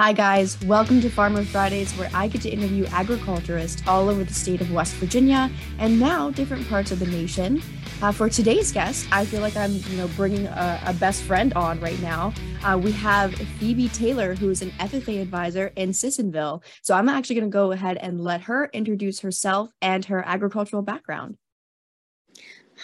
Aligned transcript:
Hi, 0.00 0.14
guys. 0.14 0.58
Welcome 0.62 1.02
to 1.02 1.10
Farmer 1.10 1.44
Fridays, 1.44 1.92
where 1.92 2.08
I 2.14 2.26
get 2.26 2.40
to 2.40 2.48
interview 2.48 2.86
agriculturists 2.86 3.82
all 3.86 4.08
over 4.08 4.24
the 4.24 4.32
state 4.32 4.62
of 4.62 4.72
West 4.72 4.94
Virginia 4.94 5.50
and 5.78 6.00
now 6.00 6.30
different 6.30 6.66
parts 6.70 6.90
of 6.90 7.00
the 7.00 7.06
nation. 7.06 7.60
Uh, 8.00 8.10
for 8.10 8.30
today's 8.30 8.72
guest, 8.72 9.06
I 9.12 9.26
feel 9.26 9.42
like 9.42 9.58
I'm, 9.58 9.72
you 9.72 9.98
know, 9.98 10.08
bringing 10.16 10.46
a, 10.46 10.80
a 10.86 10.94
best 10.94 11.22
friend 11.24 11.52
on 11.52 11.80
right 11.80 12.00
now. 12.00 12.32
Uh, 12.64 12.80
we 12.82 12.92
have 12.92 13.34
Phoebe 13.34 13.90
Taylor, 13.90 14.34
who 14.34 14.48
is 14.48 14.62
an 14.62 14.70
FFA 14.78 15.20
advisor 15.20 15.70
in 15.76 15.90
Sissonville. 15.90 16.62
So 16.80 16.94
I'm 16.94 17.10
actually 17.10 17.36
going 17.36 17.50
to 17.50 17.52
go 17.52 17.72
ahead 17.72 17.98
and 17.98 18.24
let 18.24 18.40
her 18.40 18.70
introduce 18.72 19.20
herself 19.20 19.68
and 19.82 20.02
her 20.06 20.26
agricultural 20.26 20.80
background. 20.80 21.36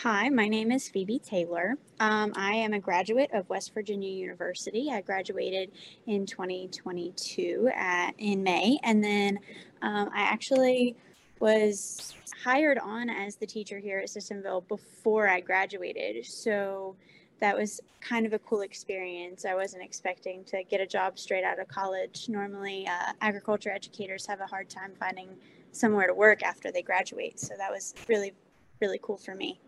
Hi, 0.03 0.29
my 0.29 0.47
name 0.47 0.73
is 0.73 0.91
Phoebe 0.91 1.19
Taylor. 1.19 1.79
Um, 2.01 2.35
I 2.37 2.53
am 2.53 2.75
a 2.75 2.79
graduate 2.79 3.31
of 3.33 3.49
West 3.49 3.73
Virginia 3.73 4.11
University. 4.11 4.91
I 4.93 5.01
graduated 5.01 5.73
in 6.07 6.27
2022 6.27 7.71
at, 7.75 8.11
in 8.19 8.43
May, 8.43 8.79
and 8.83 9.03
then 9.03 9.39
um, 9.81 10.11
I 10.15 10.21
actually 10.21 10.97
was 11.41 12.13
hired 12.45 12.77
on 12.77 13.09
as 13.09 13.37
the 13.37 13.47
teacher 13.47 13.79
here 13.79 13.99
at 13.99 14.11
Sissonville 14.11 14.69
before 14.69 15.29
I 15.29 15.41
graduated. 15.41 16.27
So 16.27 16.95
that 17.41 17.57
was 17.57 17.81
kind 18.03 18.27
of 18.27 18.35
a 18.35 18.39
cool 18.41 18.61
experience. 18.61 19.47
I 19.47 19.55
wasn't 19.55 19.83
expecting 19.83 20.45
to 20.45 20.63
get 20.65 20.83
a 20.83 20.87
job 20.87 21.19
straight 21.19 21.43
out 21.43 21.59
of 21.59 21.69
college. 21.69 22.29
Normally, 22.29 22.87
uh, 22.87 23.13
agriculture 23.23 23.71
educators 23.71 24.27
have 24.27 24.43
a 24.43 24.47
hard 24.47 24.69
time 24.69 24.93
finding 25.01 25.31
somewhere 25.73 26.07
to 26.07 26.15
work 26.15 26.43
after 26.43 26.71
they 26.71 26.83
graduate. 26.83 27.41
So 27.41 27.55
that 27.57 27.71
was 27.71 27.95
really, 28.09 28.35
really 28.79 29.01
cool 29.03 29.17
for 29.17 29.35
me. 29.35 29.59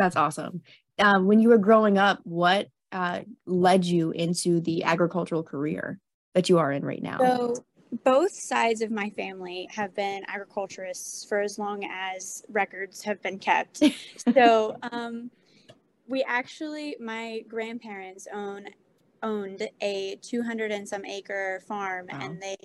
That's 0.00 0.16
awesome. 0.16 0.62
Um, 0.98 1.26
when 1.26 1.40
you 1.40 1.50
were 1.50 1.58
growing 1.58 1.98
up, 1.98 2.20
what 2.24 2.68
uh, 2.90 3.20
led 3.44 3.84
you 3.84 4.12
into 4.12 4.58
the 4.62 4.84
agricultural 4.84 5.42
career 5.42 5.98
that 6.34 6.48
you 6.48 6.56
are 6.56 6.72
in 6.72 6.86
right 6.86 7.02
now? 7.02 7.18
So, 7.18 7.54
both 8.02 8.32
sides 8.32 8.80
of 8.80 8.90
my 8.90 9.10
family 9.10 9.68
have 9.72 9.94
been 9.94 10.22
agriculturists 10.26 11.26
for 11.26 11.40
as 11.40 11.58
long 11.58 11.84
as 11.84 12.42
records 12.48 13.02
have 13.02 13.20
been 13.20 13.38
kept. 13.38 13.82
so, 14.34 14.74
um, 14.90 15.30
we 16.08 16.24
actually, 16.26 16.96
my 16.98 17.42
grandparents 17.46 18.26
own 18.32 18.68
owned 19.22 19.68
a 19.80 20.16
200 20.22 20.72
and 20.72 20.88
some 20.88 21.04
acre 21.04 21.60
farm 21.66 22.06
wow. 22.10 22.18
and 22.22 22.40
they 22.40 22.56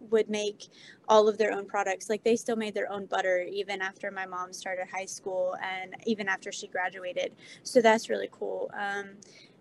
would 0.00 0.28
make 0.28 0.68
all 1.08 1.28
of 1.28 1.38
their 1.38 1.52
own 1.52 1.66
products. 1.66 2.08
Like 2.08 2.24
they 2.24 2.36
still 2.36 2.56
made 2.56 2.74
their 2.74 2.90
own 2.90 3.06
butter 3.06 3.44
even 3.50 3.80
after 3.80 4.10
my 4.10 4.26
mom 4.26 4.52
started 4.52 4.86
high 4.92 5.06
school 5.06 5.56
and 5.62 5.94
even 6.06 6.28
after 6.28 6.52
she 6.52 6.68
graduated. 6.68 7.32
So 7.62 7.80
that's 7.80 8.08
really 8.08 8.28
cool. 8.30 8.70
Um, 8.78 9.16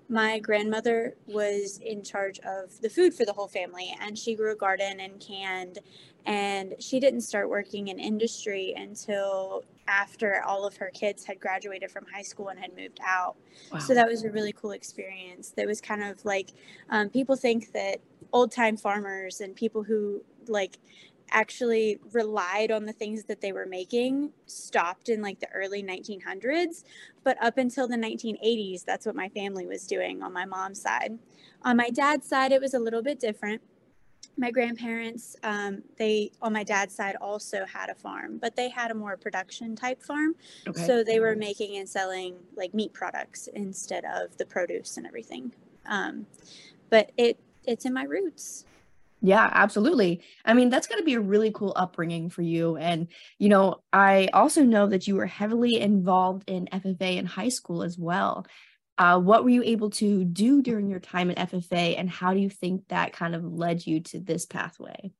my 0.09 0.37
grandmother 0.39 1.15
was 1.27 1.79
in 1.83 2.03
charge 2.03 2.39
of 2.39 2.79
the 2.81 2.89
food 2.89 3.13
for 3.13 3.25
the 3.25 3.33
whole 3.33 3.47
family 3.47 3.95
and 4.01 4.17
she 4.17 4.35
grew 4.35 4.51
a 4.51 4.55
garden 4.55 4.99
and 4.99 5.19
canned 5.19 5.79
and 6.25 6.75
she 6.79 6.99
didn't 6.99 7.21
start 7.21 7.49
working 7.49 7.89
in 7.89 7.99
industry 7.99 8.73
until 8.77 9.63
after 9.87 10.41
all 10.45 10.65
of 10.65 10.77
her 10.77 10.89
kids 10.93 11.25
had 11.25 11.39
graduated 11.39 11.91
from 11.91 12.05
high 12.13 12.21
school 12.21 12.47
and 12.49 12.59
had 12.59 12.75
moved 12.75 12.99
out. 13.05 13.35
Wow. 13.71 13.79
so 13.79 13.93
that 13.93 14.07
was 14.07 14.23
a 14.23 14.31
really 14.31 14.53
cool 14.53 14.71
experience 14.71 15.53
that 15.57 15.67
was 15.67 15.81
kind 15.81 16.03
of 16.03 16.23
like 16.23 16.51
um, 16.89 17.09
people 17.09 17.35
think 17.35 17.71
that 17.73 17.99
old 18.31 18.51
time 18.51 18.77
farmers 18.77 19.41
and 19.41 19.55
people 19.55 19.83
who 19.83 20.23
like 20.47 20.77
actually 21.31 21.99
relied 22.11 22.71
on 22.71 22.85
the 22.85 22.93
things 22.93 23.23
that 23.25 23.41
they 23.41 23.51
were 23.51 23.65
making 23.65 24.31
stopped 24.45 25.09
in 25.09 25.21
like 25.21 25.39
the 25.39 25.49
early 25.53 25.81
1900s 25.81 26.83
but 27.23 27.41
up 27.41 27.57
until 27.57 27.87
the 27.87 27.95
1980s 27.95 28.85
that's 28.85 29.05
what 29.05 29.15
my 29.15 29.29
family 29.29 29.65
was 29.65 29.87
doing 29.87 30.21
on 30.21 30.31
my 30.31 30.45
mom's 30.45 30.81
side. 30.81 31.17
On 31.63 31.75
my 31.77 31.89
dad's 31.89 32.27
side 32.27 32.51
it 32.51 32.61
was 32.61 32.73
a 32.73 32.79
little 32.79 33.01
bit 33.01 33.19
different 33.19 33.61
my 34.37 34.51
grandparents 34.51 35.35
um, 35.43 35.83
they 35.97 36.31
on 36.41 36.53
my 36.53 36.63
dad's 36.63 36.95
side 36.95 37.15
also 37.21 37.65
had 37.65 37.89
a 37.89 37.95
farm 37.95 38.37
but 38.41 38.55
they 38.55 38.69
had 38.69 38.91
a 38.91 38.93
more 38.93 39.15
production 39.17 39.75
type 39.75 40.01
farm 40.01 40.35
okay. 40.67 40.85
so 40.85 41.03
they 41.03 41.19
were 41.19 41.35
making 41.35 41.77
and 41.77 41.87
selling 41.87 42.35
like 42.55 42.73
meat 42.73 42.93
products 42.93 43.47
instead 43.53 44.03
of 44.05 44.35
the 44.37 44.45
produce 44.45 44.97
and 44.97 45.05
everything 45.05 45.51
um, 45.85 46.25
but 46.89 47.11
it 47.17 47.39
it's 47.65 47.85
in 47.85 47.93
my 47.93 48.03
roots 48.03 48.65
yeah, 49.25 49.49
absolutely. 49.53 50.21
I 50.43 50.53
mean, 50.53 50.69
that's 50.69 50.85
going 50.85 50.99
to 50.99 51.05
be 51.05 51.13
a 51.13 51.21
really 51.21 51.49
cool 51.49 51.71
upbringing 51.77 52.29
for 52.29 52.41
you. 52.41 52.75
And, 52.75 53.07
you 53.39 53.47
know, 53.47 53.79
I 53.93 54.27
also 54.33 54.63
know 54.63 54.85
that 54.87 55.07
you 55.07 55.15
were 55.15 55.27
heavily 55.27 55.79
involved 55.79 56.43
in 56.49 56.67
FFA 56.73 57.15
in 57.15 57.25
high 57.25 57.47
school 57.47 57.83
as 57.83 57.97
well. 57.97 58.45
Uh, 58.97 59.19
what 59.19 59.43
were 59.43 59.49
you 59.49 59.63
able 59.63 59.89
to 59.89 60.23
do 60.23 60.61
during 60.61 60.87
your 60.87 60.99
time 60.99 61.31
at 61.31 61.37
FFA, 61.51 61.97
and 61.97 62.09
how 62.09 62.33
do 62.33 62.39
you 62.39 62.49
think 62.49 62.87
that 62.89 63.13
kind 63.13 63.33
of 63.33 63.43
led 63.43 63.85
you 63.85 63.99
to 63.99 64.19
this 64.19 64.45
pathway? 64.45 65.11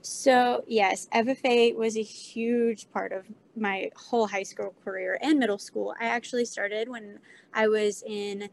So, 0.00 0.64
yes, 0.66 1.06
FFA 1.14 1.76
was 1.76 1.96
a 1.96 2.02
huge 2.02 2.90
part 2.90 3.12
of 3.12 3.24
my 3.56 3.90
whole 3.94 4.26
high 4.26 4.42
school 4.42 4.74
career 4.84 5.16
and 5.22 5.38
middle 5.38 5.58
school. 5.58 5.94
I 6.00 6.06
actually 6.06 6.44
started 6.44 6.88
when 6.88 7.20
I 7.54 7.68
was 7.68 8.02
in 8.04 8.48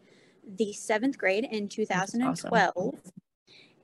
the 0.57 0.73
seventh 0.73 1.18
grade 1.18 1.47
in 1.50 1.68
2012. 1.68 2.73
Awesome 2.78 3.12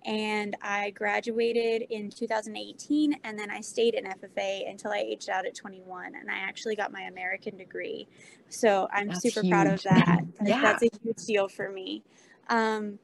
and 0.06 0.56
I 0.62 0.92
graduated 0.92 1.88
in 1.90 2.10
2018 2.12 3.18
and 3.24 3.38
then 3.38 3.50
I 3.50 3.60
stayed 3.60 3.96
in 3.96 4.06
FFA 4.06 4.70
until 4.70 4.92
I 4.92 5.00
aged 5.00 5.30
out 5.30 5.46
at 5.46 5.56
21 5.56 6.14
and 6.16 6.30
I 6.30 6.38
actually 6.38 6.76
got 6.76 6.92
my 6.92 7.02
American 7.02 7.58
degree. 7.58 8.08
So 8.50 8.88
I'm 8.94 9.08
that's 9.08 9.22
super 9.22 9.42
huge. 9.42 9.52
proud 9.52 9.68
of 9.68 9.82
that. 9.84 10.20
yeah. 10.44 10.62
That's 10.62 10.84
a 10.84 10.90
huge 11.04 11.26
deal 11.26 11.48
for 11.48 11.70
me. 11.70 12.04
Um, 12.50 13.00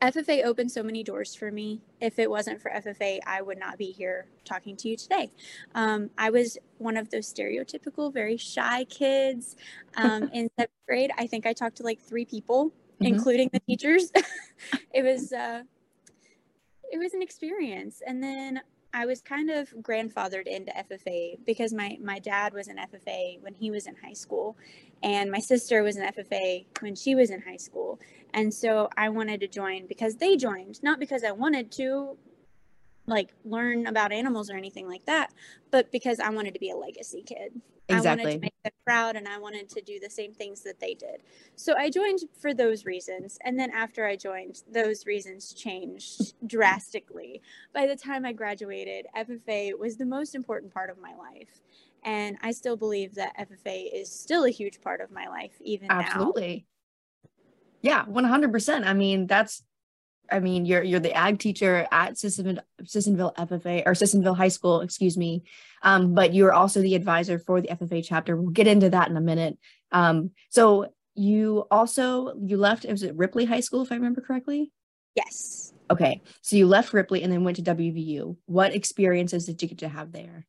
FFA 0.00 0.44
opened 0.44 0.70
so 0.70 0.82
many 0.82 1.02
doors 1.02 1.34
for 1.34 1.50
me. 1.50 1.80
If 2.00 2.18
it 2.18 2.30
wasn't 2.30 2.60
for 2.60 2.70
FFA, 2.70 3.20
I 3.26 3.42
would 3.42 3.58
not 3.58 3.78
be 3.78 3.90
here 3.90 4.26
talking 4.44 4.76
to 4.76 4.88
you 4.88 4.96
today. 4.96 5.30
Um, 5.74 6.10
I 6.18 6.30
was 6.30 6.58
one 6.78 6.96
of 6.96 7.10
those 7.10 7.32
stereotypical, 7.32 8.12
very 8.12 8.36
shy 8.36 8.84
kids. 8.84 9.56
Um, 9.96 10.24
in 10.32 10.50
seventh 10.58 10.72
grade, 10.86 11.10
I 11.16 11.26
think 11.26 11.46
I 11.46 11.52
talked 11.52 11.76
to 11.76 11.82
like 11.82 12.00
three 12.00 12.24
people, 12.24 12.66
mm-hmm. 12.66 13.06
including 13.06 13.50
the 13.52 13.60
teachers. 13.60 14.10
it 14.92 15.02
was 15.02 15.32
uh, 15.32 15.62
it 16.94 16.98
was 16.98 17.12
an 17.12 17.22
experience. 17.22 18.02
And 18.06 18.22
then 18.22 18.60
I 18.94 19.04
was 19.04 19.20
kind 19.20 19.50
of 19.50 19.68
grandfathered 19.82 20.46
into 20.46 20.70
FFA 20.70 21.38
because 21.44 21.72
my, 21.72 21.98
my 22.00 22.20
dad 22.20 22.54
was 22.54 22.68
an 22.68 22.76
FFA 22.76 23.42
when 23.42 23.52
he 23.52 23.72
was 23.72 23.88
in 23.88 23.96
high 23.96 24.12
school, 24.12 24.56
and 25.02 25.28
my 25.28 25.40
sister 25.40 25.82
was 25.82 25.96
an 25.96 26.06
FFA 26.12 26.66
when 26.78 26.94
she 26.94 27.16
was 27.16 27.30
in 27.30 27.42
high 27.42 27.56
school. 27.56 27.98
And 28.32 28.54
so 28.54 28.88
I 28.96 29.08
wanted 29.08 29.40
to 29.40 29.48
join 29.48 29.88
because 29.88 30.14
they 30.16 30.36
joined, 30.36 30.80
not 30.84 31.00
because 31.00 31.24
I 31.24 31.32
wanted 31.32 31.72
to, 31.72 32.16
like 33.06 33.34
learn 33.44 33.88
about 33.88 34.12
animals 34.12 34.48
or 34.48 34.56
anything 34.56 34.88
like 34.88 35.04
that, 35.06 35.32
but 35.72 35.90
because 35.90 36.20
I 36.20 36.30
wanted 36.30 36.54
to 36.54 36.60
be 36.60 36.70
a 36.70 36.76
legacy 36.76 37.24
kid. 37.26 37.60
Exactly. 37.88 38.22
I 38.22 38.24
wanted 38.24 38.32
to 38.32 38.40
make 38.40 38.62
them 38.62 38.72
proud 38.86 39.16
and 39.16 39.28
I 39.28 39.38
wanted 39.38 39.68
to 39.70 39.82
do 39.82 40.00
the 40.00 40.08
same 40.08 40.32
things 40.32 40.62
that 40.62 40.80
they 40.80 40.94
did. 40.94 41.22
So 41.54 41.74
I 41.76 41.90
joined 41.90 42.20
for 42.40 42.54
those 42.54 42.86
reasons. 42.86 43.38
And 43.44 43.58
then 43.58 43.70
after 43.70 44.06
I 44.06 44.16
joined, 44.16 44.62
those 44.72 45.04
reasons 45.04 45.52
changed 45.52 46.34
drastically. 46.46 47.42
By 47.74 47.86
the 47.86 47.96
time 47.96 48.24
I 48.24 48.32
graduated, 48.32 49.06
FFA 49.16 49.78
was 49.78 49.96
the 49.96 50.06
most 50.06 50.34
important 50.34 50.72
part 50.72 50.88
of 50.88 50.98
my 50.98 51.14
life. 51.14 51.60
And 52.02 52.38
I 52.42 52.52
still 52.52 52.76
believe 52.76 53.14
that 53.16 53.36
FFA 53.38 53.90
is 53.94 54.10
still 54.10 54.44
a 54.44 54.50
huge 54.50 54.80
part 54.80 55.00
of 55.00 55.10
my 55.10 55.28
life, 55.28 55.52
even 55.62 55.90
Absolutely. 55.90 56.06
now. 56.06 56.16
Absolutely. 56.16 56.66
Yeah, 57.82 58.04
100%. 58.06 58.86
I 58.86 58.94
mean, 58.94 59.26
that's 59.26 59.62
I 60.30 60.40
mean, 60.40 60.64
you're 60.64 60.82
you're 60.82 61.00
the 61.00 61.14
ag 61.14 61.38
teacher 61.38 61.86
at 61.90 62.14
Sissonville, 62.14 62.60
Sissonville 62.82 63.34
FFA 63.36 63.82
or 63.86 63.92
Sissonville 63.92 64.36
High 64.36 64.48
School, 64.48 64.80
excuse 64.80 65.16
me. 65.16 65.44
Um, 65.82 66.14
but 66.14 66.34
you're 66.34 66.52
also 66.52 66.80
the 66.80 66.94
advisor 66.94 67.38
for 67.38 67.60
the 67.60 67.68
FFA 67.68 68.04
chapter. 68.04 68.36
We'll 68.36 68.50
get 68.50 68.66
into 68.66 68.90
that 68.90 69.08
in 69.08 69.16
a 69.16 69.20
minute. 69.20 69.58
Um, 69.92 70.30
so 70.50 70.92
you 71.14 71.66
also 71.70 72.34
you 72.42 72.56
left. 72.56 72.84
It 72.84 72.90
was 72.90 73.02
it 73.02 73.16
Ripley 73.16 73.44
High 73.44 73.60
School, 73.60 73.82
if 73.82 73.92
I 73.92 73.96
remember 73.96 74.20
correctly? 74.20 74.72
Yes. 75.14 75.72
Okay, 75.90 76.22
so 76.40 76.56
you 76.56 76.66
left 76.66 76.92
Ripley 76.92 77.22
and 77.22 77.32
then 77.32 77.44
went 77.44 77.56
to 77.56 77.62
WVU. 77.62 78.36
What 78.46 78.74
experiences 78.74 79.44
did 79.44 79.60
you 79.62 79.68
get 79.68 79.78
to 79.78 79.88
have 79.88 80.12
there? 80.12 80.46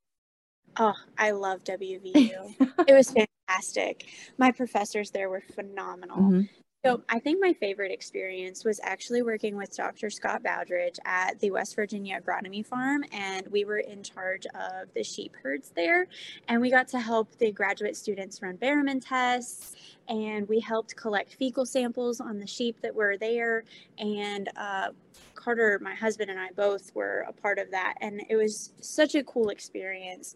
Oh, 0.77 0.93
I 1.17 1.31
love 1.31 1.63
WVU. 1.63 2.55
it 2.87 2.93
was 2.93 3.11
fantastic. 3.11 4.07
My 4.37 4.51
professors 4.51 5.11
there 5.11 5.29
were 5.29 5.43
phenomenal. 5.53 6.17
Mm-hmm. 6.17 6.41
So 6.85 7.01
I 7.09 7.17
think 7.17 7.41
my 7.41 7.51
favorite 7.51 7.91
experience 7.91 8.63
was 8.63 8.79
actually 8.83 9.23
working 9.23 9.57
with 9.57 9.75
Dr. 9.75 10.11
Scott 10.11 10.43
Bowdridge 10.43 10.99
at 11.03 11.39
the 11.39 11.49
West 11.49 11.75
Virginia 11.75 12.21
Agronomy 12.21 12.63
Farm, 12.63 13.03
and 13.11 13.47
we 13.47 13.65
were 13.65 13.79
in 13.79 14.03
charge 14.03 14.45
of 14.53 14.93
the 14.93 15.03
sheep 15.03 15.35
herds 15.41 15.71
there. 15.75 16.05
And 16.47 16.61
we 16.61 16.69
got 16.69 16.87
to 16.89 16.99
help 16.99 17.35
the 17.39 17.51
graduate 17.51 17.97
students 17.97 18.39
run 18.39 18.57
Baermann 18.57 18.99
tests, 18.99 19.75
and 20.07 20.47
we 20.47 20.59
helped 20.59 20.95
collect 20.95 21.33
fecal 21.33 21.65
samples 21.65 22.21
on 22.21 22.37
the 22.37 22.45
sheep 22.45 22.79
that 22.81 22.93
were 22.93 23.17
there. 23.17 23.63
And 23.97 24.47
uh, 24.55 24.89
Carter, 25.33 25.79
my 25.81 25.95
husband, 25.95 26.29
and 26.29 26.39
I 26.39 26.49
both 26.55 26.93
were 26.93 27.25
a 27.27 27.33
part 27.33 27.57
of 27.57 27.71
that, 27.71 27.95
and 27.99 28.21
it 28.29 28.35
was 28.35 28.73
such 28.79 29.15
a 29.15 29.23
cool 29.23 29.49
experience 29.49 30.35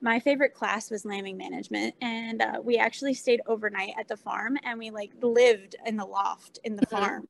my 0.00 0.18
favorite 0.18 0.54
class 0.54 0.90
was 0.90 1.04
lambing 1.04 1.36
management 1.36 1.94
and 2.00 2.40
uh, 2.40 2.60
we 2.62 2.78
actually 2.78 3.14
stayed 3.14 3.40
overnight 3.46 3.92
at 3.98 4.08
the 4.08 4.16
farm 4.16 4.56
and 4.64 4.78
we 4.78 4.90
like 4.90 5.10
lived 5.20 5.76
in 5.84 5.96
the 5.96 6.04
loft 6.04 6.58
in 6.64 6.76
the 6.76 6.86
mm-hmm. 6.86 6.96
farm 6.96 7.28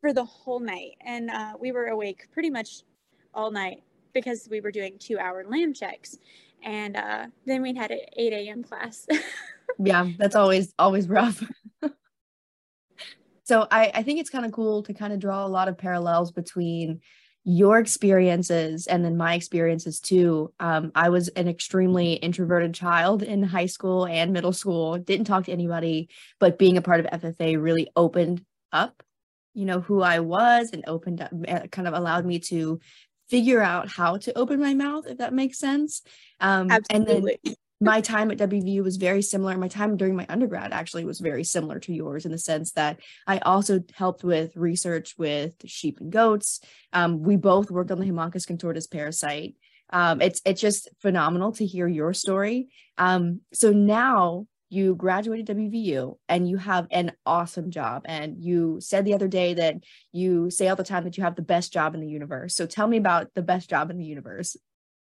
for 0.00 0.12
the 0.12 0.24
whole 0.24 0.60
night. 0.60 0.96
And 1.00 1.30
uh, 1.30 1.54
we 1.58 1.72
were 1.72 1.86
awake 1.86 2.28
pretty 2.32 2.50
much 2.50 2.82
all 3.34 3.50
night 3.50 3.82
because 4.12 4.48
we 4.50 4.60
were 4.60 4.70
doing 4.70 4.98
two 4.98 5.18
hour 5.18 5.44
lamb 5.44 5.72
checks. 5.72 6.18
And 6.62 6.96
uh, 6.96 7.26
then 7.46 7.62
we 7.62 7.74
had 7.74 7.90
an 7.90 8.00
8 8.16 8.32
a.m. 8.32 8.62
class. 8.62 9.06
yeah, 9.78 10.08
that's 10.18 10.36
always, 10.36 10.74
always 10.78 11.08
rough. 11.08 11.42
so 13.44 13.66
I, 13.70 13.90
I 13.94 14.02
think 14.02 14.20
it's 14.20 14.30
kind 14.30 14.44
of 14.44 14.52
cool 14.52 14.82
to 14.84 14.94
kind 14.94 15.12
of 15.12 15.18
draw 15.18 15.44
a 15.44 15.48
lot 15.48 15.68
of 15.68 15.78
parallels 15.78 16.30
between 16.30 17.00
your 17.44 17.78
experiences 17.78 18.86
and 18.86 19.04
then 19.04 19.16
my 19.16 19.34
experiences 19.34 19.98
too. 19.98 20.52
Um, 20.60 20.92
I 20.94 21.08
was 21.08 21.28
an 21.28 21.48
extremely 21.48 22.14
introverted 22.14 22.72
child 22.72 23.22
in 23.22 23.42
high 23.42 23.66
school 23.66 24.06
and 24.06 24.32
middle 24.32 24.52
school, 24.52 24.96
didn't 24.98 25.26
talk 25.26 25.44
to 25.46 25.52
anybody, 25.52 26.08
but 26.38 26.58
being 26.58 26.76
a 26.76 26.82
part 26.82 27.00
of 27.00 27.20
FFA 27.20 27.60
really 27.60 27.88
opened 27.96 28.44
up, 28.70 29.02
you 29.54 29.64
know, 29.64 29.80
who 29.80 30.02
I 30.02 30.20
was 30.20 30.70
and 30.72 30.84
opened 30.86 31.20
up, 31.20 31.32
eh, 31.46 31.66
kind 31.66 31.88
of 31.88 31.94
allowed 31.94 32.24
me 32.24 32.38
to 32.40 32.78
figure 33.28 33.62
out 33.62 33.88
how 33.88 34.18
to 34.18 34.38
open 34.38 34.60
my 34.60 34.74
mouth, 34.74 35.06
if 35.06 35.18
that 35.18 35.32
makes 35.32 35.58
sense. 35.58 36.02
Um, 36.38 36.70
Absolutely. 36.70 37.38
And 37.44 37.44
then 37.44 37.54
my 37.82 38.00
time 38.00 38.30
at 38.30 38.38
WVU 38.38 38.84
was 38.84 38.96
very 38.96 39.22
similar. 39.22 39.58
My 39.58 39.66
time 39.66 39.96
during 39.96 40.14
my 40.14 40.24
undergrad 40.28 40.72
actually 40.72 41.04
was 41.04 41.18
very 41.18 41.42
similar 41.42 41.80
to 41.80 41.92
yours 41.92 42.24
in 42.24 42.30
the 42.30 42.38
sense 42.38 42.72
that 42.72 43.00
I 43.26 43.38
also 43.38 43.80
helped 43.92 44.22
with 44.22 44.56
research 44.56 45.14
with 45.18 45.54
sheep 45.66 45.98
and 46.00 46.12
goats. 46.12 46.60
Um, 46.92 47.22
we 47.22 47.34
both 47.34 47.72
worked 47.72 47.90
on 47.90 47.98
the 47.98 48.06
Haemonchus 48.06 48.46
contortus 48.46 48.88
parasite. 48.88 49.56
Um, 49.90 50.20
it's 50.20 50.40
it's 50.46 50.60
just 50.60 50.88
phenomenal 51.00 51.52
to 51.52 51.66
hear 51.66 51.88
your 51.88 52.14
story. 52.14 52.68
Um, 52.98 53.40
so 53.52 53.72
now 53.72 54.46
you 54.70 54.94
graduated 54.94 55.54
WVU 55.54 56.16
and 56.28 56.48
you 56.48 56.56
have 56.58 56.86
an 56.92 57.12
awesome 57.26 57.70
job. 57.70 58.02
And 58.06 58.42
you 58.42 58.78
said 58.80 59.04
the 59.04 59.12
other 59.12 59.28
day 59.28 59.54
that 59.54 59.76
you 60.12 60.50
say 60.50 60.68
all 60.68 60.76
the 60.76 60.84
time 60.84 61.04
that 61.04 61.18
you 61.18 61.24
have 61.24 61.36
the 61.36 61.42
best 61.42 61.72
job 61.72 61.94
in 61.94 62.00
the 62.00 62.08
universe. 62.08 62.54
So 62.54 62.64
tell 62.64 62.86
me 62.86 62.96
about 62.96 63.34
the 63.34 63.42
best 63.42 63.68
job 63.68 63.90
in 63.90 63.98
the 63.98 64.06
universe. 64.06 64.56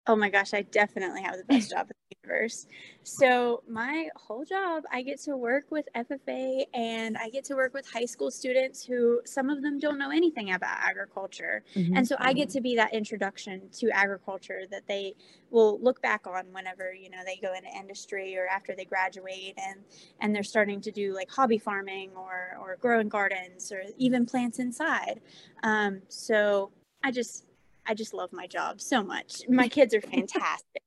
Oh 0.08 0.16
my 0.16 0.30
gosh, 0.30 0.54
I 0.54 0.62
definitely 0.62 1.22
have 1.22 1.38
the 1.38 1.44
best 1.44 1.70
job 1.72 1.88
in 1.90 1.96
the 2.10 2.18
universe. 2.24 2.68
So, 3.04 3.64
my 3.70 4.08
whole 4.16 4.46
job, 4.46 4.84
I 4.92 5.02
get 5.02 5.20
to 5.24 5.36
work 5.36 5.66
with 5.70 5.88
FFA 5.96 6.66
and 6.74 7.18
I 7.18 7.30
get 7.30 7.44
to 7.46 7.56
work 7.56 7.74
with 7.74 7.90
high 7.92 8.06
school 8.06 8.32
students 8.32 8.86
who 8.86 9.22
some 9.26 9.50
of 9.50 9.62
them 9.62 9.80
don't 9.80 9.98
know 9.98 10.10
anything 10.10 10.52
about 10.54 10.78
agriculture. 10.80 11.64
Mm-hmm. 11.76 11.98
And 11.98 12.08
so, 12.08 12.16
I 12.20 12.34
get 12.34 12.50
to 12.52 12.62
be 12.62 12.76
that 12.78 12.94
introduction 12.94 13.70
to 13.80 13.90
agriculture 13.92 14.64
that 14.72 14.88
they 14.88 15.16
will 15.50 15.80
look 15.82 16.02
back 16.02 16.26
on 16.26 16.46
whenever, 16.54 16.94
you 16.94 17.10
know, 17.10 17.20
they 17.26 17.38
go 17.38 17.54
into 17.54 17.70
industry 17.70 18.38
or 18.38 18.48
after 18.48 18.76
they 18.76 18.86
graduate 18.86 19.58
and 19.58 19.82
and 20.22 20.34
they're 20.34 20.44
starting 20.44 20.80
to 20.82 20.92
do 20.92 21.14
like 21.14 21.30
hobby 21.30 21.58
farming 21.58 22.12
or 22.16 22.58
or 22.62 22.78
growing 22.80 23.10
gardens 23.10 23.72
or 23.72 23.84
even 23.98 24.26
plants 24.26 24.60
inside. 24.60 25.20
Um, 25.64 26.02
so, 26.08 26.72
I 27.04 27.12
just 27.12 27.47
I 27.88 27.94
just 27.94 28.14
love 28.14 28.32
my 28.34 28.48
job 28.48 28.82
so 28.82 29.04
much. 29.04 29.42
My 29.48 29.68
kids 29.68 29.94
are 29.94 30.02
fantastic. 30.02 30.84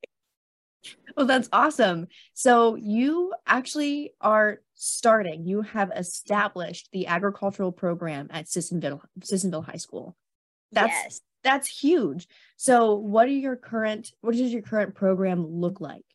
well, 1.17 1.25
that's 1.25 1.49
awesome. 1.51 2.07
So 2.33 2.75
you 2.75 3.33
actually 3.45 4.13
are 4.21 4.61
starting, 4.75 5.45
you 5.45 5.61
have 5.61 5.91
established 5.95 6.89
the 6.91 7.07
agricultural 7.07 7.71
program 7.71 8.27
at 8.31 8.45
Sissonville, 8.45 9.01
Sissonville 9.23 9.65
High 9.65 9.77
School. 9.77 10.15
That's 10.71 10.89
yes. 10.89 11.21
that's 11.43 11.67
huge. 11.67 12.27
So 12.55 12.95
what 12.95 13.27
are 13.27 13.31
your 13.31 13.55
current 13.55 14.11
what 14.21 14.35
does 14.35 14.53
your 14.53 14.61
current 14.61 14.95
program 14.95 15.45
look 15.45 15.81
like? 15.81 16.05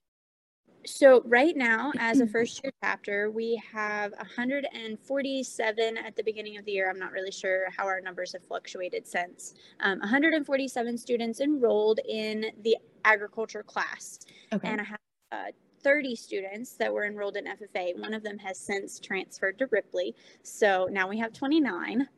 So 0.87 1.23
right 1.27 1.57
now, 1.57 1.93
as 1.99 2.21
a 2.21 2.27
first 2.33 2.63
year 2.63 2.73
chapter, 2.83 3.31
we 3.31 3.61
have 3.73 4.13
147 4.13 5.97
at 5.99 6.17
the 6.17 6.23
beginning 6.23 6.57
of 6.59 6.65
the 6.65 6.73
year. 6.73 6.89
I'm 6.89 6.99
not 6.99 7.13
really 7.13 7.33
sure 7.33 7.67
how 7.77 7.87
our 7.87 8.01
numbers 8.01 8.33
have 8.33 8.45
fluctuated 8.45 9.07
since. 9.07 9.55
Um, 9.81 9.99
147 9.99 10.97
students 10.97 11.41
enrolled 11.41 12.01
in 12.09 12.47
the 12.63 12.77
agriculture 13.05 13.63
class, 13.63 14.21
okay. 14.53 14.69
and 14.69 14.81
I 14.81 14.85
have 14.85 14.99
uh, 15.33 15.51
30 15.83 16.17
students 16.17 16.73
that 16.73 16.93
were 16.93 17.05
enrolled 17.05 17.37
in 17.37 17.45
FFA. 17.45 17.99
One 18.01 18.15
of 18.15 18.23
them 18.23 18.39
has 18.39 18.59
since 18.59 18.99
transferred 19.01 19.59
to 19.59 19.67
Ripley, 19.71 20.15
so 20.43 20.89
now 20.91 21.09
we 21.09 21.19
have 21.19 21.33
29. 21.33 22.09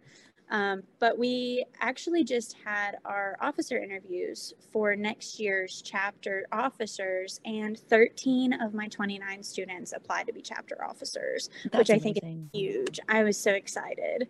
Um, 0.50 0.83
but 0.99 1.19
we 1.19 1.65
actually 1.81 2.25
just 2.25 2.56
had 2.65 2.97
our 3.05 3.37
officer 3.41 3.79
interviews 3.79 4.55
for 4.73 4.97
next 4.97 5.39
year's 5.39 5.83
chapter 5.85 6.47
officers, 6.53 7.41
and 7.45 7.79
13 7.79 8.55
of 8.55 8.75
my 8.75 8.89
29 8.89 9.43
students 9.43 9.93
applied 9.93 10.27
to 10.27 10.33
be 10.33 10.41
chapter 10.41 10.83
officers, 10.85 11.50
that's 11.65 11.77
which 11.79 11.91
I 11.91 11.95
amazing. 11.95 12.15
think 12.15 12.49
is 12.55 12.61
huge. 12.61 13.00
I 13.09 13.25
was 13.25 13.37
so 13.37 13.53
excited. 13.53 14.29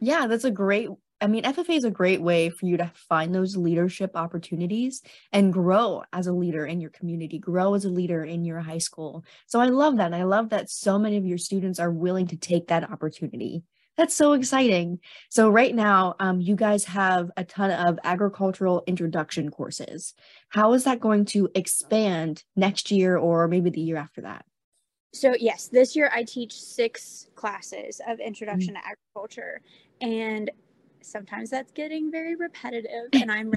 Yeah, 0.00 0.26
that's 0.26 0.44
a 0.44 0.50
great. 0.50 0.88
I 1.20 1.28
mean, 1.28 1.44
FFA 1.44 1.76
is 1.76 1.84
a 1.84 1.90
great 1.90 2.20
way 2.20 2.50
for 2.50 2.66
you 2.66 2.76
to 2.78 2.90
find 3.08 3.32
those 3.32 3.56
leadership 3.56 4.16
opportunities 4.16 5.02
and 5.32 5.52
grow 5.52 6.02
as 6.12 6.26
a 6.26 6.32
leader 6.32 6.66
in 6.66 6.80
your 6.80 6.90
community, 6.90 7.38
grow 7.38 7.74
as 7.74 7.84
a 7.84 7.88
leader 7.88 8.24
in 8.24 8.44
your 8.44 8.58
high 8.58 8.78
school. 8.78 9.24
So 9.46 9.60
I 9.60 9.66
love 9.66 9.98
that. 9.98 10.06
And 10.06 10.16
I 10.16 10.24
love 10.24 10.48
that 10.48 10.68
so 10.68 10.98
many 10.98 11.16
of 11.16 11.24
your 11.24 11.38
students 11.38 11.78
are 11.78 11.92
willing 11.92 12.26
to 12.26 12.36
take 12.36 12.66
that 12.66 12.90
opportunity. 12.90 13.62
That's 13.96 14.14
so 14.16 14.32
exciting. 14.32 15.00
So 15.30 15.50
right 15.50 15.74
now, 15.74 16.14
um, 16.18 16.40
you 16.40 16.56
guys 16.56 16.84
have 16.86 17.30
a 17.36 17.44
ton 17.44 17.70
of 17.70 17.98
agricultural 18.04 18.82
introduction 18.86 19.50
courses. 19.50 20.14
How 20.48 20.72
is 20.72 20.84
that 20.84 21.00
going 21.00 21.26
to 21.26 21.50
expand 21.54 22.44
next 22.56 22.90
year 22.90 23.16
or 23.16 23.48
maybe 23.48 23.70
the 23.70 23.82
year 23.82 23.98
after 23.98 24.22
that? 24.22 24.44
So 25.12 25.34
yes, 25.38 25.68
this 25.68 25.94
year 25.94 26.10
I 26.12 26.24
teach 26.24 26.54
six 26.54 27.28
classes 27.34 28.00
of 28.08 28.18
introduction 28.18 28.74
mm-hmm. 28.74 28.82
to 28.82 28.96
agriculture, 29.14 29.60
and 30.00 30.50
sometimes 31.02 31.50
that's 31.50 31.72
getting 31.72 32.10
very 32.10 32.34
repetitive, 32.34 33.08
and 33.12 33.30
I'm 33.30 33.52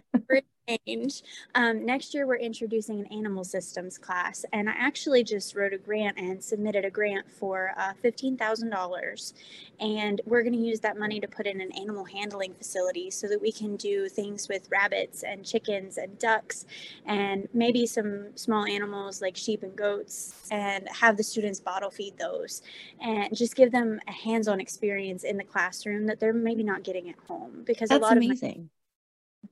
change. 0.67 1.21
Um, 1.53 1.85
next 1.85 2.13
year, 2.13 2.27
we're 2.27 2.37
introducing 2.37 2.99
an 2.99 3.05
animal 3.07 3.43
systems 3.43 3.97
class, 3.97 4.45
and 4.53 4.69
I 4.69 4.73
actually 4.77 5.23
just 5.23 5.55
wrote 5.55 5.73
a 5.73 5.77
grant 5.77 6.17
and 6.17 6.43
submitted 6.43 6.85
a 6.85 6.89
grant 6.89 7.29
for 7.29 7.73
uh, 7.77 7.93
$15,000. 8.03 9.33
And 9.79 10.21
we're 10.25 10.41
going 10.41 10.53
to 10.53 10.59
use 10.59 10.79
that 10.81 10.97
money 10.97 11.19
to 11.19 11.27
put 11.27 11.45
in 11.45 11.61
an 11.61 11.71
animal 11.73 12.05
handling 12.05 12.53
facility 12.53 13.11
so 13.11 13.27
that 13.27 13.41
we 13.41 13.51
can 13.51 13.75
do 13.75 14.07
things 14.07 14.47
with 14.47 14.69
rabbits 14.71 15.23
and 15.23 15.45
chickens 15.45 15.97
and 15.97 16.17
ducks 16.17 16.65
and 17.05 17.47
maybe 17.53 17.85
some 17.85 18.35
small 18.35 18.65
animals 18.65 19.21
like 19.21 19.35
sheep 19.35 19.63
and 19.63 19.75
goats 19.75 20.47
and 20.51 20.87
have 20.89 21.17
the 21.17 21.23
students 21.23 21.59
bottle 21.59 21.89
feed 21.89 22.17
those 22.17 22.61
and 23.01 23.35
just 23.35 23.55
give 23.55 23.71
them 23.71 23.99
a 24.07 24.11
hands 24.11 24.47
on 24.47 24.61
experience 24.61 25.23
in 25.23 25.37
the 25.37 25.43
classroom 25.43 26.05
that 26.05 26.19
they're 26.19 26.33
maybe 26.33 26.63
not 26.63 26.83
getting 26.83 27.09
at 27.09 27.15
home 27.27 27.63
because 27.65 27.89
That's 27.89 27.99
a 27.99 28.01
lot 28.01 28.17
amazing. 28.17 28.51
of 28.51 28.57
my, 28.57 28.63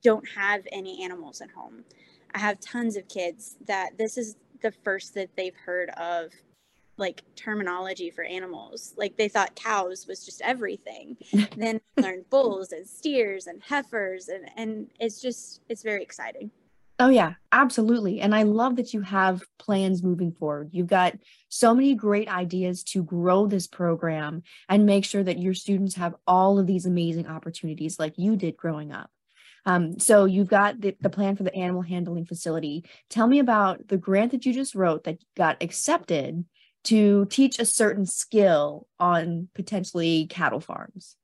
don't 0.02 0.28
have 0.28 0.66
any 0.72 1.04
animals 1.04 1.40
at 1.40 1.50
home. 1.50 1.84
I 2.34 2.38
have 2.38 2.60
tons 2.60 2.96
of 2.96 3.08
kids 3.08 3.56
that 3.66 3.96
this 3.96 4.18
is 4.18 4.36
the 4.62 4.72
first 4.72 5.14
that 5.14 5.30
they've 5.36 5.54
heard 5.54 5.90
of 5.90 6.32
like 6.96 7.22
terminology 7.36 8.10
for 8.10 8.24
animals. 8.24 8.94
Like 8.96 9.16
they 9.16 9.28
thought 9.28 9.54
cows 9.54 10.06
was 10.06 10.24
just 10.24 10.40
everything. 10.42 11.16
then 11.56 11.80
learned 11.96 12.30
bulls 12.30 12.72
and 12.72 12.86
steers 12.86 13.46
and 13.46 13.62
heifers 13.62 14.28
and 14.28 14.48
and 14.56 14.88
it's 15.00 15.20
just 15.20 15.60
it's 15.68 15.82
very 15.82 16.02
exciting. 16.02 16.50
Oh 17.00 17.08
yeah, 17.08 17.34
absolutely. 17.50 18.20
And 18.20 18.32
I 18.34 18.44
love 18.44 18.76
that 18.76 18.94
you 18.94 19.00
have 19.00 19.42
plans 19.58 20.04
moving 20.04 20.30
forward. 20.30 20.70
You've 20.72 20.86
got 20.86 21.14
so 21.48 21.74
many 21.74 21.96
great 21.96 22.28
ideas 22.28 22.84
to 22.84 23.02
grow 23.02 23.46
this 23.46 23.66
program 23.66 24.44
and 24.68 24.86
make 24.86 25.04
sure 25.04 25.24
that 25.24 25.40
your 25.40 25.54
students 25.54 25.96
have 25.96 26.14
all 26.24 26.60
of 26.60 26.68
these 26.68 26.86
amazing 26.86 27.26
opportunities 27.26 27.98
like 27.98 28.14
you 28.16 28.36
did 28.36 28.56
growing 28.56 28.92
up. 28.92 29.10
Um, 29.66 29.98
so 29.98 30.24
you've 30.24 30.48
got 30.48 30.80
the, 30.80 30.96
the 31.00 31.10
plan 31.10 31.36
for 31.36 31.42
the 31.42 31.54
animal 31.54 31.82
handling 31.82 32.26
facility. 32.26 32.84
Tell 33.08 33.26
me 33.26 33.38
about 33.38 33.88
the 33.88 33.96
grant 33.96 34.32
that 34.32 34.44
you 34.44 34.52
just 34.52 34.74
wrote 34.74 35.04
that 35.04 35.18
got 35.36 35.62
accepted 35.62 36.44
to 36.84 37.26
teach 37.26 37.58
a 37.58 37.64
certain 37.64 38.04
skill 38.06 38.86
on 39.00 39.48
potentially 39.54 40.26
cattle 40.26 40.60
farms. 40.60 41.16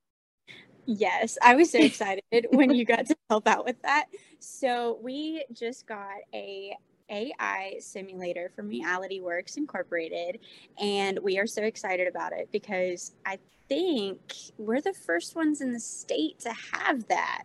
Yes, 0.87 1.38
I 1.42 1.54
was 1.54 1.70
so 1.70 1.78
excited 1.78 2.23
when 2.50 2.75
you 2.75 2.85
got 2.85 3.06
to 3.06 3.16
help 3.28 3.47
out 3.47 3.64
with 3.64 3.80
that. 3.82 4.06
So 4.38 4.99
we 5.02 5.44
just 5.52 5.87
got 5.87 6.18
a 6.35 6.75
AI 7.11 7.76
simulator 7.80 8.50
from 8.56 8.68
Reality 8.68 9.20
Works 9.20 9.56
Incorporated, 9.56 10.40
and 10.80 11.18
we 11.18 11.38
are 11.38 11.47
so 11.47 11.62
excited 11.62 12.09
about 12.09 12.32
it 12.32 12.49
because 12.50 13.14
I 13.26 13.38
think 13.68 14.20
we're 14.59 14.80
the 14.80 14.94
first 14.94 15.37
ones 15.37 15.61
in 15.61 15.73
the 15.73 15.80
state 15.80 16.40
to 16.40 16.52
have 16.75 17.06
that. 17.09 17.44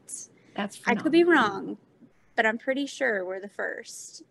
That's 0.56 0.78
phenomenal. 0.78 1.02
I 1.02 1.04
could 1.04 1.12
be 1.12 1.24
wrong, 1.24 1.78
but 2.36 2.46
I'm 2.46 2.58
pretty 2.58 2.86
sure 2.86 3.26
we're 3.26 3.42
the 3.42 3.50
first. 3.50 4.24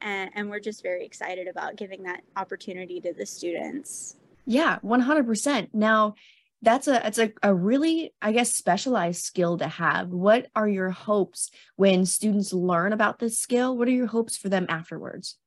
And, 0.00 0.30
and 0.34 0.50
we're 0.50 0.60
just 0.60 0.82
very 0.82 1.04
excited 1.04 1.48
about 1.48 1.76
giving 1.76 2.04
that 2.04 2.22
opportunity 2.36 3.00
to 3.00 3.12
the 3.12 3.26
students. 3.26 4.16
Yeah, 4.46 4.78
100%. 4.84 5.68
Now, 5.72 6.14
that's 6.62 6.88
a 6.88 7.06
it's 7.06 7.18
a, 7.18 7.32
a 7.42 7.54
really 7.54 8.12
i 8.20 8.32
guess 8.32 8.52
specialized 8.52 9.22
skill 9.22 9.56
to 9.58 9.68
have 9.68 10.08
what 10.08 10.48
are 10.56 10.68
your 10.68 10.90
hopes 10.90 11.50
when 11.76 12.04
students 12.04 12.52
learn 12.52 12.92
about 12.92 13.18
this 13.18 13.38
skill 13.38 13.76
what 13.76 13.86
are 13.86 13.92
your 13.92 14.08
hopes 14.08 14.36
for 14.36 14.48
them 14.48 14.66
afterwards 14.68 15.38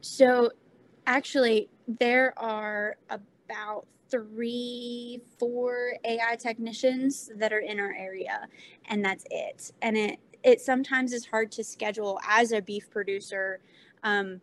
so 0.00 0.50
actually 1.06 1.68
there 1.88 2.32
are 2.38 2.96
about 3.10 3.86
three, 4.10 5.20
four 5.38 5.94
AI 6.04 6.36
technicians 6.36 7.30
that 7.36 7.52
are 7.52 7.60
in 7.60 7.78
our 7.80 7.92
area, 7.92 8.46
and 8.86 9.04
that's 9.04 9.24
it. 9.30 9.72
And 9.82 9.96
it 9.96 10.18
it 10.42 10.60
sometimes 10.60 11.12
is 11.12 11.26
hard 11.26 11.50
to 11.52 11.64
schedule 11.64 12.20
as 12.26 12.52
a 12.52 12.62
beef 12.62 12.88
producer 12.90 13.60
um, 14.04 14.40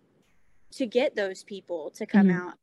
to 0.72 0.86
get 0.86 1.16
those 1.16 1.44
people 1.44 1.90
to 1.92 2.06
come 2.06 2.28
mm-hmm. 2.28 2.48
out 2.48 2.56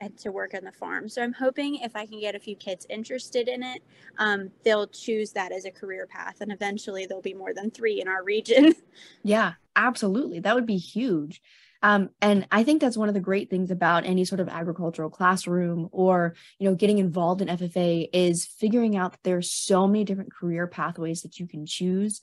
and 0.00 0.16
to 0.18 0.30
work 0.30 0.54
on 0.54 0.62
the 0.62 0.72
farm. 0.72 1.08
So 1.08 1.22
I'm 1.22 1.32
hoping 1.32 1.76
if 1.76 1.96
I 1.96 2.06
can 2.06 2.20
get 2.20 2.34
a 2.34 2.38
few 2.38 2.54
kids 2.54 2.86
interested 2.90 3.48
in 3.48 3.62
it, 3.62 3.82
um, 4.18 4.50
they'll 4.62 4.86
choose 4.86 5.32
that 5.32 5.52
as 5.52 5.64
a 5.64 5.70
career 5.70 6.06
path, 6.06 6.40
and 6.40 6.52
eventually 6.52 7.06
there'll 7.06 7.22
be 7.22 7.34
more 7.34 7.54
than 7.54 7.70
three 7.70 8.00
in 8.00 8.08
our 8.08 8.22
region. 8.22 8.74
Yeah, 9.22 9.54
absolutely. 9.74 10.40
That 10.40 10.54
would 10.54 10.66
be 10.66 10.78
huge. 10.78 11.42
Um, 11.82 12.10
and 12.20 12.46
I 12.50 12.64
think 12.64 12.80
that's 12.80 12.96
one 12.96 13.08
of 13.08 13.14
the 13.14 13.20
great 13.20 13.50
things 13.50 13.70
about 13.70 14.06
any 14.06 14.24
sort 14.24 14.40
of 14.40 14.48
agricultural 14.48 15.10
classroom 15.10 15.88
or, 15.92 16.34
you 16.58 16.68
know, 16.68 16.74
getting 16.74 16.98
involved 16.98 17.42
in 17.42 17.48
FFA 17.48 18.08
is 18.12 18.46
figuring 18.46 18.96
out 18.96 19.12
that 19.12 19.22
there's 19.22 19.52
so 19.52 19.86
many 19.86 20.04
different 20.04 20.32
career 20.32 20.66
pathways 20.66 21.22
that 21.22 21.38
you 21.38 21.46
can 21.46 21.66
choose 21.66 22.20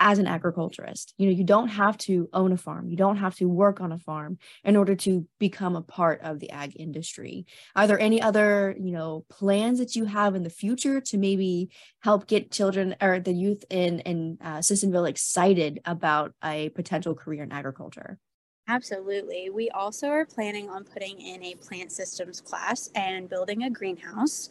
as 0.00 0.18
an 0.18 0.26
agriculturist. 0.26 1.14
You 1.18 1.26
know, 1.26 1.32
you 1.32 1.44
don't 1.44 1.68
have 1.68 1.96
to 1.98 2.28
own 2.32 2.52
a 2.52 2.56
farm, 2.56 2.88
you 2.88 2.96
don't 2.96 3.16
have 3.16 3.36
to 3.36 3.46
work 3.46 3.80
on 3.80 3.92
a 3.92 3.98
farm 3.98 4.38
in 4.64 4.76
order 4.76 4.94
to 4.96 5.26
become 5.38 5.76
a 5.76 5.82
part 5.82 6.20
of 6.22 6.40
the 6.40 6.50
ag 6.50 6.76
industry. 6.78 7.46
Are 7.76 7.86
there 7.86 7.98
any 7.98 8.20
other, 8.20 8.76
you 8.78 8.92
know, 8.92 9.24
plans 9.30 9.78
that 9.78 9.94
you 9.94 10.04
have 10.04 10.34
in 10.34 10.42
the 10.42 10.50
future 10.50 11.00
to 11.00 11.18
maybe 11.18 11.70
help 12.00 12.26
get 12.26 12.50
children 12.50 12.96
or 13.00 13.20
the 13.20 13.32
youth 13.32 13.64
in 13.70 14.00
in 14.00 14.38
uh, 14.42 14.58
Sissonville 14.58 15.08
excited 15.08 15.80
about 15.84 16.34
a 16.42 16.70
potential 16.70 17.14
career 17.14 17.42
in 17.42 17.52
agriculture? 17.52 18.18
Absolutely. 18.66 19.50
We 19.50 19.68
also 19.70 20.08
are 20.08 20.24
planning 20.24 20.70
on 20.70 20.84
putting 20.84 21.20
in 21.20 21.42
a 21.44 21.54
plant 21.56 21.92
systems 21.92 22.40
class 22.40 22.90
and 22.94 23.28
building 23.28 23.64
a 23.64 23.70
greenhouse. 23.70 24.48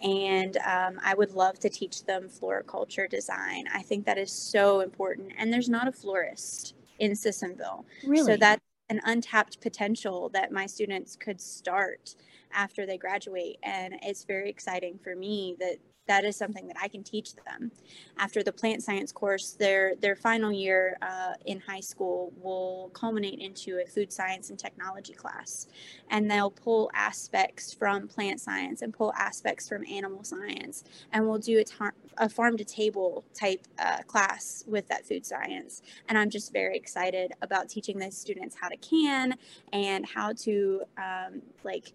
And 0.00 0.56
um, 0.58 1.00
I 1.02 1.14
would 1.14 1.32
love 1.32 1.58
to 1.60 1.68
teach 1.68 2.04
them 2.04 2.28
floriculture 2.28 3.08
design. 3.08 3.64
I 3.74 3.82
think 3.82 4.06
that 4.06 4.18
is 4.18 4.30
so 4.30 4.80
important. 4.80 5.32
And 5.36 5.52
there's 5.52 5.68
not 5.68 5.88
a 5.88 5.92
florist 5.92 6.74
in 7.00 7.16
Sissonville. 7.16 7.84
Really? 8.06 8.24
So 8.24 8.36
that's 8.36 8.62
an 8.88 9.00
untapped 9.04 9.60
potential 9.60 10.28
that 10.28 10.52
my 10.52 10.66
students 10.66 11.16
could 11.16 11.40
start 11.40 12.14
after 12.52 12.86
they 12.86 12.96
graduate. 12.96 13.56
And 13.64 13.94
it's 14.02 14.24
very 14.24 14.48
exciting 14.48 15.00
for 15.02 15.16
me 15.16 15.56
that 15.58 15.78
that 16.06 16.24
is 16.24 16.36
something 16.36 16.66
that 16.68 16.76
I 16.80 16.88
can 16.88 17.02
teach 17.02 17.34
them. 17.34 17.70
After 18.18 18.42
the 18.42 18.52
plant 18.52 18.82
science 18.82 19.12
course, 19.12 19.52
their 19.52 19.94
their 19.96 20.16
final 20.16 20.52
year 20.52 20.96
uh, 21.02 21.34
in 21.44 21.60
high 21.60 21.80
school 21.80 22.32
will 22.40 22.90
culminate 22.94 23.40
into 23.40 23.80
a 23.82 23.86
food 23.86 24.12
science 24.12 24.50
and 24.50 24.58
technology 24.58 25.12
class, 25.12 25.66
and 26.10 26.30
they'll 26.30 26.50
pull 26.50 26.90
aspects 26.94 27.72
from 27.72 28.08
plant 28.08 28.40
science 28.40 28.82
and 28.82 28.92
pull 28.92 29.12
aspects 29.14 29.68
from 29.68 29.84
animal 29.86 30.24
science, 30.24 30.84
and 31.12 31.26
we'll 31.26 31.38
do 31.38 31.58
a, 31.58 31.64
tar- 31.64 31.94
a 32.18 32.28
farm 32.28 32.56
to 32.56 32.64
table 32.64 33.24
type 33.34 33.66
uh, 33.78 34.02
class 34.06 34.64
with 34.66 34.88
that 34.88 35.04
food 35.06 35.26
science. 35.26 35.82
And 36.08 36.16
I'm 36.16 36.30
just 36.30 36.52
very 36.52 36.76
excited 36.76 37.32
about 37.42 37.68
teaching 37.68 37.98
those 37.98 38.16
students 38.16 38.56
how 38.60 38.68
to 38.68 38.76
can 38.76 39.36
and 39.72 40.06
how 40.06 40.32
to 40.32 40.82
um, 40.96 41.42
like 41.64 41.92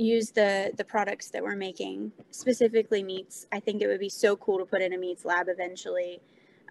use 0.00 0.30
the 0.30 0.72
the 0.76 0.84
products 0.84 1.30
that 1.30 1.42
we're 1.42 1.56
making, 1.56 2.12
specifically 2.30 3.02
meats. 3.02 3.46
I 3.52 3.60
think 3.60 3.82
it 3.82 3.86
would 3.86 4.00
be 4.00 4.08
so 4.08 4.36
cool 4.36 4.58
to 4.58 4.64
put 4.64 4.82
in 4.82 4.92
a 4.92 4.98
meats 4.98 5.24
lab 5.24 5.48
eventually. 5.48 6.20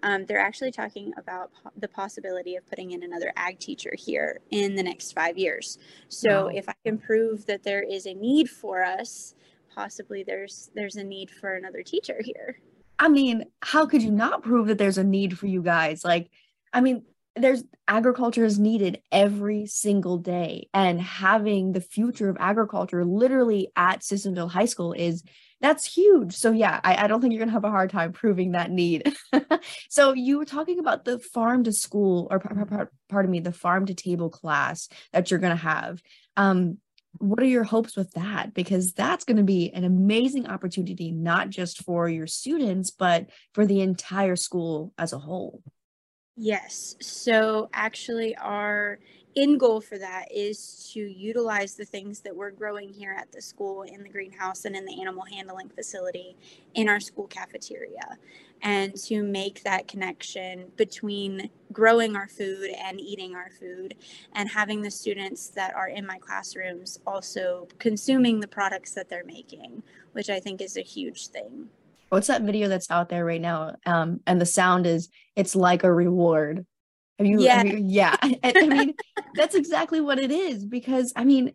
Um, 0.02 0.24
they're 0.24 0.40
actually 0.40 0.72
talking 0.72 1.12
about 1.18 1.50
po- 1.62 1.70
the 1.76 1.88
possibility 1.88 2.56
of 2.56 2.66
putting 2.66 2.92
in 2.92 3.02
another 3.02 3.32
ag 3.36 3.58
teacher 3.58 3.92
here 3.96 4.40
in 4.50 4.74
the 4.74 4.82
next 4.82 5.12
five 5.12 5.36
years. 5.36 5.78
So 6.08 6.46
wow. 6.46 6.52
if 6.54 6.68
I 6.68 6.74
can 6.84 6.96
prove 6.96 7.44
that 7.46 7.62
there 7.62 7.82
is 7.82 8.06
a 8.06 8.14
need 8.14 8.48
for 8.48 8.82
us, 8.82 9.34
possibly 9.74 10.22
there's 10.22 10.70
there's 10.74 10.96
a 10.96 11.04
need 11.04 11.30
for 11.30 11.54
another 11.54 11.82
teacher 11.82 12.20
here. 12.24 12.60
I 12.98 13.08
mean, 13.08 13.44
how 13.62 13.86
could 13.86 14.02
you 14.02 14.10
not 14.10 14.42
prove 14.42 14.66
that 14.66 14.78
there's 14.78 14.98
a 14.98 15.04
need 15.04 15.38
for 15.38 15.46
you 15.46 15.62
guys? 15.62 16.04
Like, 16.04 16.30
I 16.72 16.80
mean, 16.82 17.04
there's 17.40 17.64
agriculture 17.88 18.44
is 18.44 18.58
needed 18.58 19.00
every 19.10 19.66
single 19.66 20.18
day 20.18 20.68
and 20.72 21.00
having 21.00 21.72
the 21.72 21.80
future 21.80 22.28
of 22.28 22.36
agriculture 22.38 23.04
literally 23.04 23.72
at 23.76 24.00
Sissonville 24.00 24.48
High 24.50 24.66
School 24.66 24.92
is 24.92 25.24
that's 25.60 25.92
huge. 25.92 26.34
So 26.34 26.52
yeah, 26.52 26.80
I, 26.82 27.04
I 27.04 27.06
don't 27.06 27.20
think 27.20 27.34
you're 27.34 27.40
gonna 27.40 27.52
have 27.52 27.64
a 27.64 27.70
hard 27.70 27.90
time 27.90 28.12
proving 28.12 28.52
that 28.52 28.70
need. 28.70 29.12
so 29.90 30.14
you 30.14 30.38
were 30.38 30.46
talking 30.46 30.78
about 30.78 31.04
the 31.04 31.18
farm 31.18 31.64
to 31.64 31.72
school 31.72 32.28
or 32.30 32.40
pardon 33.08 33.30
me, 33.30 33.40
the 33.40 33.52
farm 33.52 33.86
to 33.86 33.94
table 33.94 34.30
class 34.30 34.88
that 35.12 35.30
you're 35.30 35.40
gonna 35.40 35.56
have. 35.56 36.00
Um, 36.36 36.78
what 37.18 37.40
are 37.40 37.46
your 37.46 37.64
hopes 37.64 37.96
with 37.96 38.12
that? 38.12 38.54
Because 38.54 38.92
that's 38.92 39.24
going 39.24 39.36
to 39.36 39.42
be 39.42 39.72
an 39.72 39.82
amazing 39.82 40.46
opportunity, 40.46 41.10
not 41.10 41.50
just 41.50 41.82
for 41.82 42.08
your 42.08 42.28
students, 42.28 42.90
but 42.90 43.28
for 43.52 43.66
the 43.66 43.80
entire 43.80 44.36
school 44.36 44.92
as 44.96 45.12
a 45.12 45.18
whole. 45.18 45.60
Yes. 46.36 46.96
So 47.00 47.68
actually, 47.74 48.34
our 48.36 48.98
end 49.36 49.60
goal 49.60 49.80
for 49.80 49.98
that 49.98 50.26
is 50.34 50.90
to 50.92 51.00
utilize 51.00 51.74
the 51.74 51.84
things 51.84 52.20
that 52.20 52.34
we're 52.34 52.50
growing 52.50 52.92
here 52.92 53.14
at 53.16 53.30
the 53.30 53.40
school 53.40 53.82
in 53.82 54.02
the 54.02 54.08
greenhouse 54.08 54.64
and 54.64 54.74
in 54.74 54.84
the 54.84 55.00
animal 55.00 55.24
handling 55.24 55.68
facility 55.68 56.36
in 56.74 56.88
our 56.88 56.98
school 56.98 57.28
cafeteria 57.28 58.18
and 58.62 58.96
to 58.96 59.22
make 59.22 59.62
that 59.62 59.86
connection 59.86 60.66
between 60.76 61.48
growing 61.72 62.16
our 62.16 62.26
food 62.28 62.70
and 62.76 63.00
eating 63.00 63.36
our 63.36 63.50
food 63.50 63.94
and 64.32 64.48
having 64.48 64.82
the 64.82 64.90
students 64.90 65.48
that 65.50 65.74
are 65.76 65.88
in 65.88 66.04
my 66.04 66.18
classrooms 66.18 66.98
also 67.06 67.68
consuming 67.78 68.40
the 68.40 68.48
products 68.48 68.92
that 68.94 69.08
they're 69.08 69.24
making 69.24 69.80
which 70.12 70.28
i 70.28 70.40
think 70.40 70.60
is 70.60 70.76
a 70.76 70.82
huge 70.82 71.28
thing 71.28 71.68
what's 72.10 72.26
that 72.26 72.42
video 72.42 72.68
that's 72.68 72.90
out 72.90 73.08
there 73.08 73.24
right 73.24 73.40
now? 73.40 73.76
Um 73.86 74.20
and 74.26 74.40
the 74.40 74.46
sound 74.46 74.86
is 74.86 75.08
it's 75.36 75.56
like 75.56 75.84
a 75.84 75.92
reward 75.92 76.66
have 77.20 77.26
you 77.26 77.40
yeah, 77.40 77.62
you, 77.62 77.84
yeah. 77.86 78.16
I 78.22 78.66
mean 78.66 78.94
that's 79.34 79.54
exactly 79.54 80.00
what 80.00 80.18
it 80.18 80.30
is 80.30 80.64
because 80.64 81.12
i 81.14 81.24
mean 81.24 81.52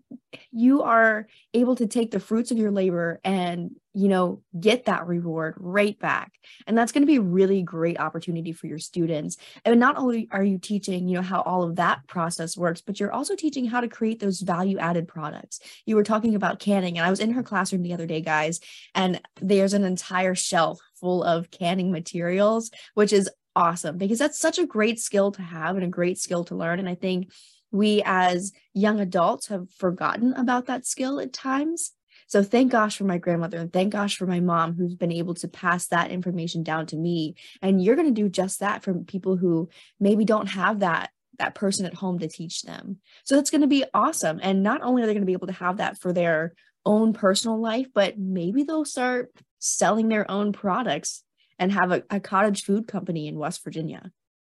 you 0.52 0.82
are 0.82 1.28
able 1.54 1.76
to 1.76 1.88
take 1.88 2.12
the 2.12 2.20
fruits 2.20 2.52
of 2.52 2.58
your 2.58 2.72
labor 2.72 3.20
and 3.24 3.76
you 3.94 4.08
know 4.08 4.42
get 4.60 4.86
that 4.86 5.08
reward 5.08 5.56
right 5.58 5.98
back. 6.00 6.34
And 6.68 6.78
that's 6.78 6.92
going 6.92 7.04
to 7.04 7.08
be 7.08 7.16
a 7.16 7.22
really 7.22 7.62
great 7.62 8.00
opportunity 8.00 8.52
for 8.52 8.68
your 8.68 8.78
students. 8.78 9.38
And 9.64 9.80
not 9.80 9.98
only 9.98 10.28
are 10.32 10.44
you 10.44 10.58
teaching 10.58 11.08
you 11.08 11.16
know 11.16 11.22
how 11.22 11.42
all 11.42 11.64
of 11.64 11.78
that 11.78 12.06
process 12.08 12.58
works 12.58 12.82
but 12.82 13.00
you're 13.00 13.12
also 13.12 13.36
teaching 13.36 13.66
how 13.66 13.82
to 13.82 13.88
create 13.88 14.20
those 14.20 14.42
value 14.42 14.78
added 14.78 15.08
products. 15.08 15.60
You 15.86 15.96
were 15.96 16.04
talking 16.04 16.36
about 16.36 16.60
canning 16.60 16.98
and 16.98 17.06
i 17.06 17.10
was 17.10 17.20
in 17.20 17.32
her 17.32 17.44
classroom 17.44 17.84
the 17.84 17.94
other 17.94 18.06
day 18.06 18.22
guys 18.22 18.60
and 18.94 19.22
there's 19.42 19.74
an 19.74 19.84
entire 19.84 20.36
shelf 20.36 20.80
full 21.00 21.24
of 21.24 21.52
canning 21.52 21.92
materials 21.92 22.72
which 22.94 23.14
is 23.14 23.30
awesome 23.56 23.98
because 23.98 24.20
that's 24.20 24.40
such 24.40 24.60
a 24.60 24.66
great 24.66 25.00
skill 25.00 25.32
to 25.32 25.42
have 25.42 25.76
and 25.76 25.86
a 25.86 25.90
great 25.90 26.18
skill 26.18 26.44
to 26.44 26.56
learn 26.56 26.80
and 26.80 26.90
i 26.90 26.96
think 26.96 27.32
we 27.72 28.02
as 28.06 28.54
young 28.74 29.00
adults 29.00 29.48
have 29.48 29.70
forgotten 29.72 30.34
about 30.34 30.68
that 30.68 30.86
skill 30.86 31.20
at 31.20 31.34
times 31.34 31.92
so 32.28 32.42
thank 32.44 32.72
gosh 32.72 32.98
for 32.98 33.04
my 33.04 33.18
grandmother 33.18 33.58
and 33.58 33.72
thank 33.72 33.94
gosh 33.94 34.18
for 34.18 34.26
my 34.26 34.40
mom 34.40 34.74
who's 34.74 34.96
been 34.96 35.12
able 35.12 35.36
to 35.36 35.48
pass 35.48 35.88
that 35.88 36.12
information 36.12 36.64
down 36.64 36.88
to 36.88 36.96
me. 36.96 37.36
And 37.62 37.84
you're 37.84 37.96
going 37.96 38.14
to 38.14 38.22
do 38.22 38.30
just 38.30 38.62
that 38.62 38.84
for 38.84 38.94
people 38.96 39.38
who 39.38 39.70
maybe 40.00 40.26
don't 40.26 40.48
have 40.48 40.80
that 40.80 41.12
that 41.38 41.54
person 41.54 41.86
at 41.86 41.94
home 41.94 42.18
to 42.20 42.30
teach 42.30 42.62
them. 42.62 42.98
So 43.26 43.36
that's 43.36 43.50
going 43.50 43.62
to 43.62 43.68
be 43.68 43.84
awesome. 43.94 44.40
And 44.42 44.64
not 44.64 44.82
only 44.82 45.04
are 45.04 45.06
they 45.06 45.14
going 45.14 45.22
to 45.22 45.28
be 45.28 45.34
able 45.34 45.48
to 45.48 45.54
have 45.54 45.78
that 45.78 46.00
for 46.00 46.14
their 46.14 46.54
own 46.86 47.12
personal 47.12 47.60
life, 47.60 47.88
but 47.94 48.18
maybe 48.18 48.64
they'll 48.64 48.86
start 48.86 49.34
selling 49.60 50.08
their 50.08 50.30
own 50.32 50.54
products 50.54 51.25
and 51.60 51.72
have 51.72 51.92
a, 51.92 52.04
a 52.10 52.20
cottage 52.20 52.64
food 52.64 52.88
company 52.88 53.28
in 53.28 53.40
West 53.40 53.64
Virginia. 53.64 54.12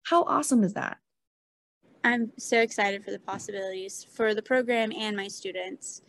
How 0.04 0.24
awesome 0.24 0.64
is 0.64 0.74
that? 0.74 0.98
I'm 2.04 2.32
so 2.38 2.60
excited 2.60 3.04
for 3.04 3.12
the 3.12 3.20
possibilities 3.20 4.06
for 4.14 4.34
the 4.34 4.42
program 4.42 4.92
and 4.94 5.16
my 5.18 5.28
students 5.28 6.02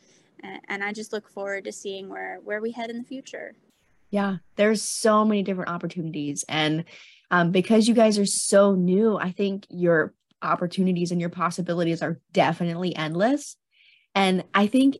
and 0.68 0.84
I 0.84 0.92
just 0.92 1.12
look 1.12 1.28
forward 1.28 1.64
to 1.64 1.72
seeing 1.72 2.08
where 2.08 2.40
where 2.44 2.60
we 2.60 2.72
head 2.72 2.90
in 2.90 2.98
the 2.98 3.04
future. 3.04 3.54
Yeah, 4.10 4.36
there's 4.56 4.82
so 4.82 5.24
many 5.24 5.42
different 5.42 5.70
opportunities, 5.70 6.44
and 6.48 6.84
um, 7.30 7.50
because 7.50 7.88
you 7.88 7.94
guys 7.94 8.18
are 8.18 8.26
so 8.26 8.74
new, 8.74 9.18
I 9.18 9.32
think 9.32 9.66
your 9.68 10.14
opportunities 10.40 11.10
and 11.10 11.20
your 11.20 11.30
possibilities 11.30 12.02
are 12.02 12.20
definitely 12.32 12.94
endless. 12.96 13.56
And 14.14 14.44
I 14.54 14.66
think 14.66 14.98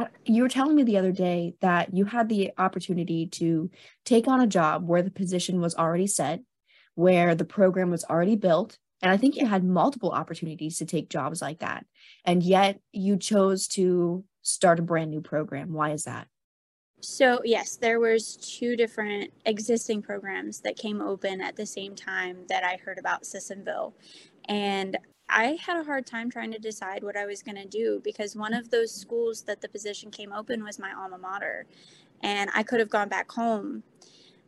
Uh, 0.00 0.06
you 0.24 0.42
were 0.42 0.48
telling 0.48 0.74
me 0.74 0.82
the 0.82 0.96
other 0.98 1.12
day 1.12 1.54
that 1.60 1.94
you 1.94 2.04
had 2.04 2.28
the 2.28 2.50
opportunity 2.56 3.26
to 3.26 3.70
take 4.04 4.26
on 4.26 4.40
a 4.40 4.46
job 4.46 4.86
where 4.86 5.02
the 5.02 5.10
position 5.10 5.60
was 5.60 5.74
already 5.74 6.06
set, 6.06 6.40
where 6.94 7.34
the 7.34 7.44
program 7.44 7.90
was 7.90 8.04
already 8.04 8.36
built. 8.36 8.78
And 9.02 9.10
I 9.10 9.16
think 9.16 9.36
you 9.36 9.46
had 9.46 9.64
multiple 9.64 10.10
opportunities 10.10 10.78
to 10.78 10.86
take 10.86 11.10
jobs 11.10 11.42
like 11.42 11.58
that. 11.58 11.84
And 12.24 12.42
yet 12.42 12.80
you 12.92 13.16
chose 13.16 13.66
to 13.68 14.24
start 14.42 14.78
a 14.78 14.82
brand 14.82 15.10
new 15.10 15.20
program. 15.20 15.72
Why 15.72 15.90
is 15.90 16.04
that? 16.04 16.28
So 17.00 17.40
yes, 17.44 17.76
there 17.76 17.98
was 17.98 18.36
two 18.36 18.76
different 18.76 19.32
existing 19.44 20.02
programs 20.02 20.60
that 20.60 20.76
came 20.76 21.00
open 21.00 21.40
at 21.40 21.56
the 21.56 21.66
same 21.66 21.96
time 21.96 22.38
that 22.48 22.62
I 22.62 22.76
heard 22.76 22.98
about 22.98 23.24
Sissonville. 23.24 23.94
And 24.48 24.96
I 25.32 25.58
had 25.64 25.78
a 25.78 25.84
hard 25.84 26.06
time 26.06 26.30
trying 26.30 26.52
to 26.52 26.58
decide 26.58 27.02
what 27.02 27.16
I 27.16 27.24
was 27.24 27.42
going 27.42 27.56
to 27.56 27.66
do 27.66 28.02
because 28.04 28.36
one 28.36 28.52
of 28.52 28.70
those 28.70 28.94
schools 28.94 29.42
that 29.44 29.62
the 29.62 29.68
position 29.68 30.10
came 30.10 30.30
open 30.30 30.62
was 30.62 30.78
my 30.78 30.92
alma 30.92 31.16
mater. 31.16 31.64
And 32.22 32.50
I 32.54 32.62
could 32.62 32.80
have 32.80 32.90
gone 32.90 33.08
back 33.08 33.32
home. 33.32 33.82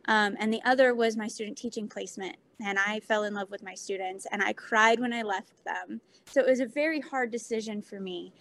Um, 0.07 0.37
and 0.39 0.53
the 0.53 0.61
other 0.63 0.93
was 0.93 1.17
my 1.17 1.27
student 1.27 1.57
teaching 1.57 1.89
placement. 1.89 2.37
And 2.63 2.77
I 2.77 2.99
fell 2.99 3.23
in 3.23 3.33
love 3.33 3.49
with 3.49 3.63
my 3.63 3.73
students 3.73 4.27
and 4.31 4.43
I 4.43 4.53
cried 4.53 4.99
when 4.99 5.11
I 5.11 5.23
left 5.23 5.65
them. 5.65 6.01
So 6.27 6.41
it 6.41 6.47
was 6.47 6.59
a 6.59 6.67
very 6.67 7.01
hard 7.01 7.31
decision 7.31 7.81
for 7.81 7.99
me. 7.99 8.31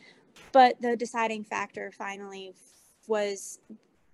But 0.52 0.80
the 0.82 0.96
deciding 0.96 1.44
factor 1.44 1.90
finally 1.90 2.52
was 3.06 3.58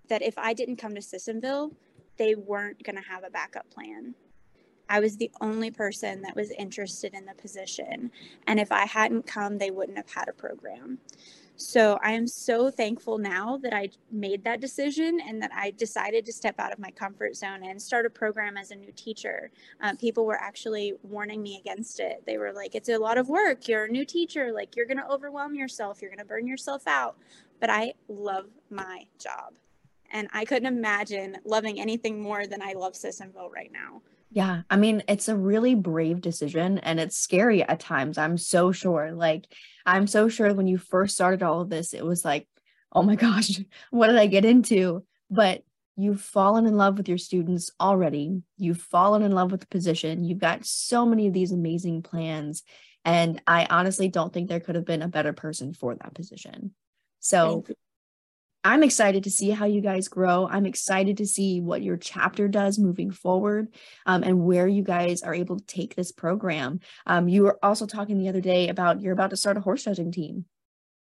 that 0.07 0.21
if 0.21 0.37
I 0.37 0.53
didn't 0.53 0.77
come 0.77 0.95
to 0.95 1.01
Sissonville, 1.01 1.71
they 2.17 2.35
weren't 2.35 2.81
going 2.83 2.95
to 2.95 3.07
have 3.09 3.23
a 3.23 3.29
backup 3.29 3.69
plan. 3.69 4.15
I 4.91 4.99
was 4.99 5.15
the 5.15 5.31
only 5.39 5.71
person 5.71 6.21
that 6.23 6.35
was 6.35 6.51
interested 6.51 7.13
in 7.13 7.25
the 7.25 7.33
position. 7.33 8.11
And 8.45 8.59
if 8.59 8.73
I 8.73 8.85
hadn't 8.85 9.25
come, 9.25 9.57
they 9.57 9.71
wouldn't 9.71 9.95
have 9.95 10.11
had 10.11 10.27
a 10.27 10.33
program. 10.33 10.99
So 11.55 11.97
I 12.03 12.11
am 12.11 12.27
so 12.27 12.69
thankful 12.69 13.17
now 13.17 13.57
that 13.63 13.73
I 13.73 13.89
made 14.11 14.43
that 14.43 14.59
decision 14.59 15.21
and 15.25 15.41
that 15.41 15.51
I 15.55 15.71
decided 15.71 16.25
to 16.25 16.33
step 16.33 16.59
out 16.59 16.73
of 16.73 16.79
my 16.79 16.91
comfort 16.91 17.37
zone 17.37 17.63
and 17.63 17.81
start 17.81 18.05
a 18.05 18.09
program 18.09 18.57
as 18.57 18.71
a 18.71 18.75
new 18.75 18.91
teacher. 18.91 19.51
Uh, 19.81 19.95
people 19.95 20.25
were 20.25 20.41
actually 20.41 20.95
warning 21.03 21.41
me 21.41 21.57
against 21.57 22.01
it. 22.01 22.23
They 22.25 22.37
were 22.37 22.51
like, 22.51 22.75
it's 22.75 22.89
a 22.89 22.97
lot 22.97 23.17
of 23.17 23.29
work. 23.29 23.69
You're 23.69 23.85
a 23.85 23.89
new 23.89 24.03
teacher. 24.03 24.51
Like, 24.51 24.75
you're 24.75 24.87
going 24.87 24.97
to 24.97 25.07
overwhelm 25.09 25.55
yourself. 25.55 26.01
You're 26.01 26.11
going 26.11 26.19
to 26.19 26.25
burn 26.25 26.47
yourself 26.47 26.85
out. 26.85 27.15
But 27.61 27.69
I 27.69 27.93
love 28.09 28.47
my 28.69 29.05
job. 29.19 29.53
And 30.11 30.27
I 30.33 30.43
couldn't 30.43 30.65
imagine 30.65 31.37
loving 31.45 31.79
anything 31.79 32.21
more 32.21 32.45
than 32.45 32.61
I 32.61 32.73
love 32.73 32.93
Sissonville 32.93 33.51
right 33.51 33.71
now. 33.71 34.01
Yeah, 34.33 34.61
I 34.69 34.77
mean, 34.77 35.03
it's 35.09 35.27
a 35.27 35.35
really 35.35 35.75
brave 35.75 36.21
decision 36.21 36.77
and 36.79 36.99
it's 37.01 37.17
scary 37.17 37.63
at 37.63 37.81
times. 37.81 38.17
I'm 38.17 38.37
so 38.37 38.71
sure. 38.71 39.11
Like, 39.11 39.45
I'm 39.85 40.07
so 40.07 40.29
sure 40.29 40.53
when 40.53 40.67
you 40.67 40.77
first 40.77 41.15
started 41.15 41.43
all 41.43 41.59
of 41.59 41.69
this, 41.69 41.93
it 41.93 42.05
was 42.05 42.23
like, 42.23 42.47
oh 42.93 43.03
my 43.03 43.15
gosh, 43.17 43.59
what 43.89 44.07
did 44.07 44.15
I 44.15 44.27
get 44.27 44.45
into? 44.45 45.03
But 45.29 45.63
you've 45.97 46.21
fallen 46.21 46.65
in 46.65 46.77
love 46.77 46.97
with 46.97 47.09
your 47.09 47.17
students 47.17 47.71
already. 47.79 48.41
You've 48.57 48.81
fallen 48.81 49.21
in 49.21 49.33
love 49.33 49.51
with 49.51 49.59
the 49.59 49.67
position. 49.67 50.23
You've 50.23 50.39
got 50.39 50.65
so 50.65 51.05
many 51.05 51.27
of 51.27 51.33
these 51.33 51.51
amazing 51.51 52.01
plans. 52.01 52.63
And 53.03 53.41
I 53.45 53.67
honestly 53.69 54.07
don't 54.07 54.31
think 54.31 54.47
there 54.47 54.61
could 54.61 54.75
have 54.75 54.85
been 54.85 55.01
a 55.01 55.09
better 55.09 55.33
person 55.33 55.73
for 55.73 55.95
that 55.95 56.13
position. 56.13 56.73
So 57.19 57.65
I'm 58.63 58.83
excited 58.83 59.23
to 59.23 59.31
see 59.31 59.49
how 59.49 59.65
you 59.65 59.81
guys 59.81 60.07
grow. 60.07 60.47
I'm 60.47 60.67
excited 60.67 61.17
to 61.17 61.25
see 61.25 61.61
what 61.61 61.81
your 61.81 61.97
chapter 61.97 62.47
does 62.47 62.77
moving 62.77 63.09
forward 63.09 63.73
um, 64.05 64.23
and 64.23 64.45
where 64.45 64.67
you 64.67 64.83
guys 64.83 65.23
are 65.23 65.33
able 65.33 65.57
to 65.57 65.65
take 65.65 65.95
this 65.95 66.11
program. 66.11 66.79
Um, 67.07 67.27
you 67.27 67.43
were 67.43 67.57
also 67.63 67.87
talking 67.87 68.19
the 68.19 68.29
other 68.29 68.41
day 68.41 68.69
about 68.69 69.01
you're 69.01 69.13
about 69.13 69.31
to 69.31 69.37
start 69.37 69.57
a 69.57 69.61
horse 69.61 69.85
judging 69.85 70.11
team. 70.11 70.45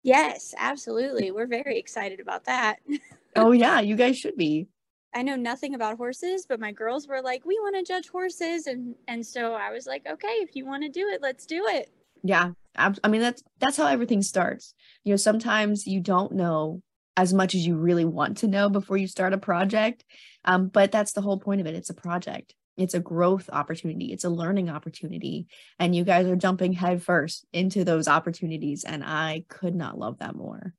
Yes, 0.02 0.54
absolutely. 0.56 1.32
We're 1.32 1.48
very 1.48 1.78
excited 1.78 2.20
about 2.20 2.44
that. 2.44 2.76
oh, 3.36 3.50
yeah, 3.50 3.80
you 3.80 3.96
guys 3.96 4.16
should 4.16 4.36
be. 4.36 4.68
I 5.12 5.22
know 5.22 5.34
nothing 5.34 5.74
about 5.74 5.96
horses, 5.96 6.46
but 6.48 6.60
my 6.60 6.70
girls 6.70 7.08
were 7.08 7.20
like, 7.20 7.44
"We 7.44 7.58
want 7.58 7.74
to 7.74 7.82
judge 7.82 8.08
horses," 8.08 8.68
and 8.68 8.94
and 9.08 9.26
so 9.26 9.54
I 9.54 9.72
was 9.72 9.84
like, 9.84 10.06
"Okay, 10.08 10.28
if 10.28 10.54
you 10.54 10.64
want 10.64 10.84
to 10.84 10.88
do 10.88 11.08
it, 11.08 11.20
let's 11.20 11.46
do 11.46 11.66
it." 11.66 11.90
Yeah, 12.22 12.52
I 12.76 13.08
mean 13.08 13.20
that's 13.20 13.42
that's 13.58 13.76
how 13.76 13.88
everything 13.88 14.22
starts. 14.22 14.72
You 15.02 15.12
know, 15.12 15.16
sometimes 15.16 15.84
you 15.84 15.98
don't 15.98 16.30
know 16.30 16.80
as 17.20 17.34
much 17.34 17.54
as 17.54 17.66
you 17.66 17.76
really 17.76 18.06
want 18.06 18.38
to 18.38 18.46
know 18.46 18.70
before 18.70 18.96
you 18.96 19.06
start 19.06 19.34
a 19.34 19.38
project. 19.38 20.04
Um, 20.46 20.68
but 20.68 20.90
that's 20.90 21.12
the 21.12 21.20
whole 21.20 21.38
point 21.38 21.60
of 21.60 21.66
it. 21.66 21.74
It's 21.74 21.90
a 21.90 21.94
project. 21.94 22.54
It's 22.78 22.94
a 22.94 23.00
growth 23.00 23.50
opportunity. 23.52 24.06
It's 24.06 24.24
a 24.24 24.30
learning 24.30 24.70
opportunity. 24.70 25.46
And 25.78 25.94
you 25.94 26.02
guys 26.02 26.26
are 26.26 26.36
jumping 26.36 26.72
headfirst 26.72 27.44
into 27.52 27.84
those 27.84 28.08
opportunities. 28.08 28.84
And 28.84 29.04
I 29.04 29.44
could 29.48 29.74
not 29.74 29.98
love 29.98 30.20
that 30.20 30.34
more. 30.34 30.72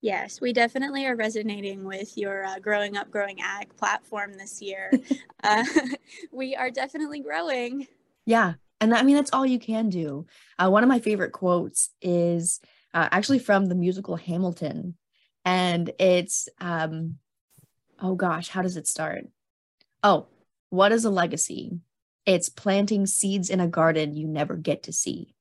Yes, 0.00 0.40
we 0.40 0.52
definitely 0.52 1.06
are 1.06 1.14
resonating 1.14 1.84
with 1.84 2.18
your 2.18 2.44
uh, 2.44 2.58
Growing 2.58 2.96
Up, 2.96 3.12
Growing 3.12 3.40
Ag 3.40 3.76
platform 3.76 4.32
this 4.36 4.60
year. 4.60 4.92
uh, 5.44 5.64
we 6.32 6.56
are 6.56 6.70
definitely 6.70 7.20
growing. 7.20 7.86
Yeah. 8.24 8.54
And 8.80 8.92
I 8.92 9.04
mean, 9.04 9.14
that's 9.14 9.32
all 9.32 9.46
you 9.46 9.60
can 9.60 9.88
do. 9.88 10.26
Uh, 10.58 10.68
one 10.68 10.82
of 10.82 10.88
my 10.88 10.98
favorite 10.98 11.30
quotes 11.30 11.90
is 12.02 12.58
uh, 12.92 13.08
actually 13.12 13.38
from 13.38 13.66
the 13.66 13.76
musical 13.76 14.16
Hamilton 14.16 14.96
and 15.46 15.90
it's 15.98 16.50
um 16.60 17.16
oh 18.02 18.14
gosh 18.14 18.48
how 18.48 18.60
does 18.60 18.76
it 18.76 18.86
start 18.86 19.24
oh 20.02 20.26
what 20.68 20.92
is 20.92 21.06
a 21.06 21.10
legacy 21.10 21.80
it's 22.26 22.50
planting 22.50 23.06
seeds 23.06 23.48
in 23.48 23.60
a 23.60 23.68
garden 23.68 24.14
you 24.14 24.26
never 24.26 24.56
get 24.56 24.82
to 24.82 24.92
see 24.92 25.32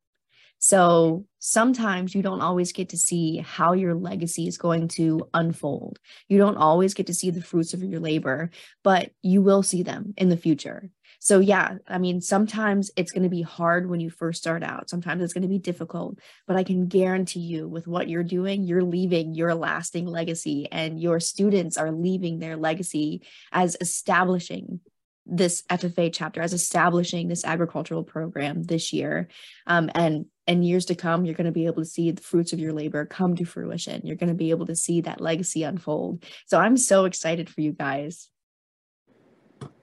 so 0.58 1.26
sometimes 1.40 2.16
you 2.16 2.22
don't 2.22 2.42
always 2.42 2.72
get 2.72 2.90
to 2.90 2.98
see 2.98 3.38
how 3.38 3.74
your 3.74 3.94
legacy 3.94 4.48
is 4.48 4.58
going 4.58 4.88
to 4.90 5.30
unfold. 5.34 6.00
You 6.28 6.40
don't 6.40 6.58
always 6.58 6.96
get 6.96 7.08
to 7.08 7.14
see 7.14 7.30
the 7.30 7.44
fruits 7.44 7.76
of 7.76 7.84
your 7.84 8.00
labor, 8.00 8.50
but 8.84 9.12
you 9.22 9.44
will 9.44 9.62
see 9.62 9.84
them 9.84 10.14
in 10.18 10.30
the 10.30 10.38
future. 10.38 10.90
So, 11.26 11.40
yeah, 11.40 11.78
I 11.88 11.98
mean, 11.98 12.22
sometimes 12.22 12.92
it's 12.96 13.12
going 13.12 13.24
to 13.24 13.30
be 13.30 13.42
hard 13.42 13.90
when 13.90 14.00
you 14.00 14.12
first 14.12 14.44
start 14.44 14.62
out. 14.62 14.92
Sometimes 14.92 15.24
it's 15.24 15.34
going 15.34 15.42
to 15.42 15.48
be 15.48 15.58
difficult, 15.58 16.20
but 16.46 16.56
I 16.56 16.64
can 16.64 16.86
guarantee 16.86 17.40
you 17.40 17.68
with 17.68 17.88
what 17.88 18.08
you're 18.08 18.22
doing, 18.22 18.64
you're 18.64 18.84
leaving 18.84 19.34
your 19.34 19.56
lasting 19.56 20.06
legacy, 20.06 20.68
and 20.72 21.02
your 21.02 21.20
students 21.20 21.78
are 21.78 21.92
leaving 21.92 22.38
their 22.38 22.56
legacy 22.56 23.24
as 23.52 23.76
establishing 23.82 24.82
this 25.26 25.64
FFA 25.64 26.12
chapter, 26.14 26.44
as 26.44 26.54
establishing 26.54 27.28
this 27.28 27.44
agricultural 27.44 28.04
program 28.04 28.62
this 28.62 28.94
year. 28.94 29.28
Um, 29.66 29.90
and 29.96 30.28
and 30.46 30.64
years 30.64 30.86
to 30.86 30.96
come, 30.96 31.26
you're 31.26 31.34
going 31.34 31.46
to 31.46 31.52
be 31.52 31.66
able 31.66 31.82
to 31.82 31.90
see 31.90 32.12
the 32.12 32.22
fruits 32.22 32.54
of 32.54 32.60
your 32.60 32.72
labor 32.72 33.04
come 33.04 33.36
to 33.38 33.46
fruition. 33.46 34.02
You're 34.04 34.16
going 34.16 34.30
to 34.30 34.36
be 34.36 34.52
able 34.52 34.68
to 34.68 34.76
see 34.76 35.02
that 35.02 35.22
legacy 35.22 35.64
unfold. 35.64 36.24
So 36.46 36.60
I'm 36.60 36.78
so 36.78 37.06
excited 37.06 37.50
for 37.50 37.62
you 37.62 37.72
guys. 37.72 38.30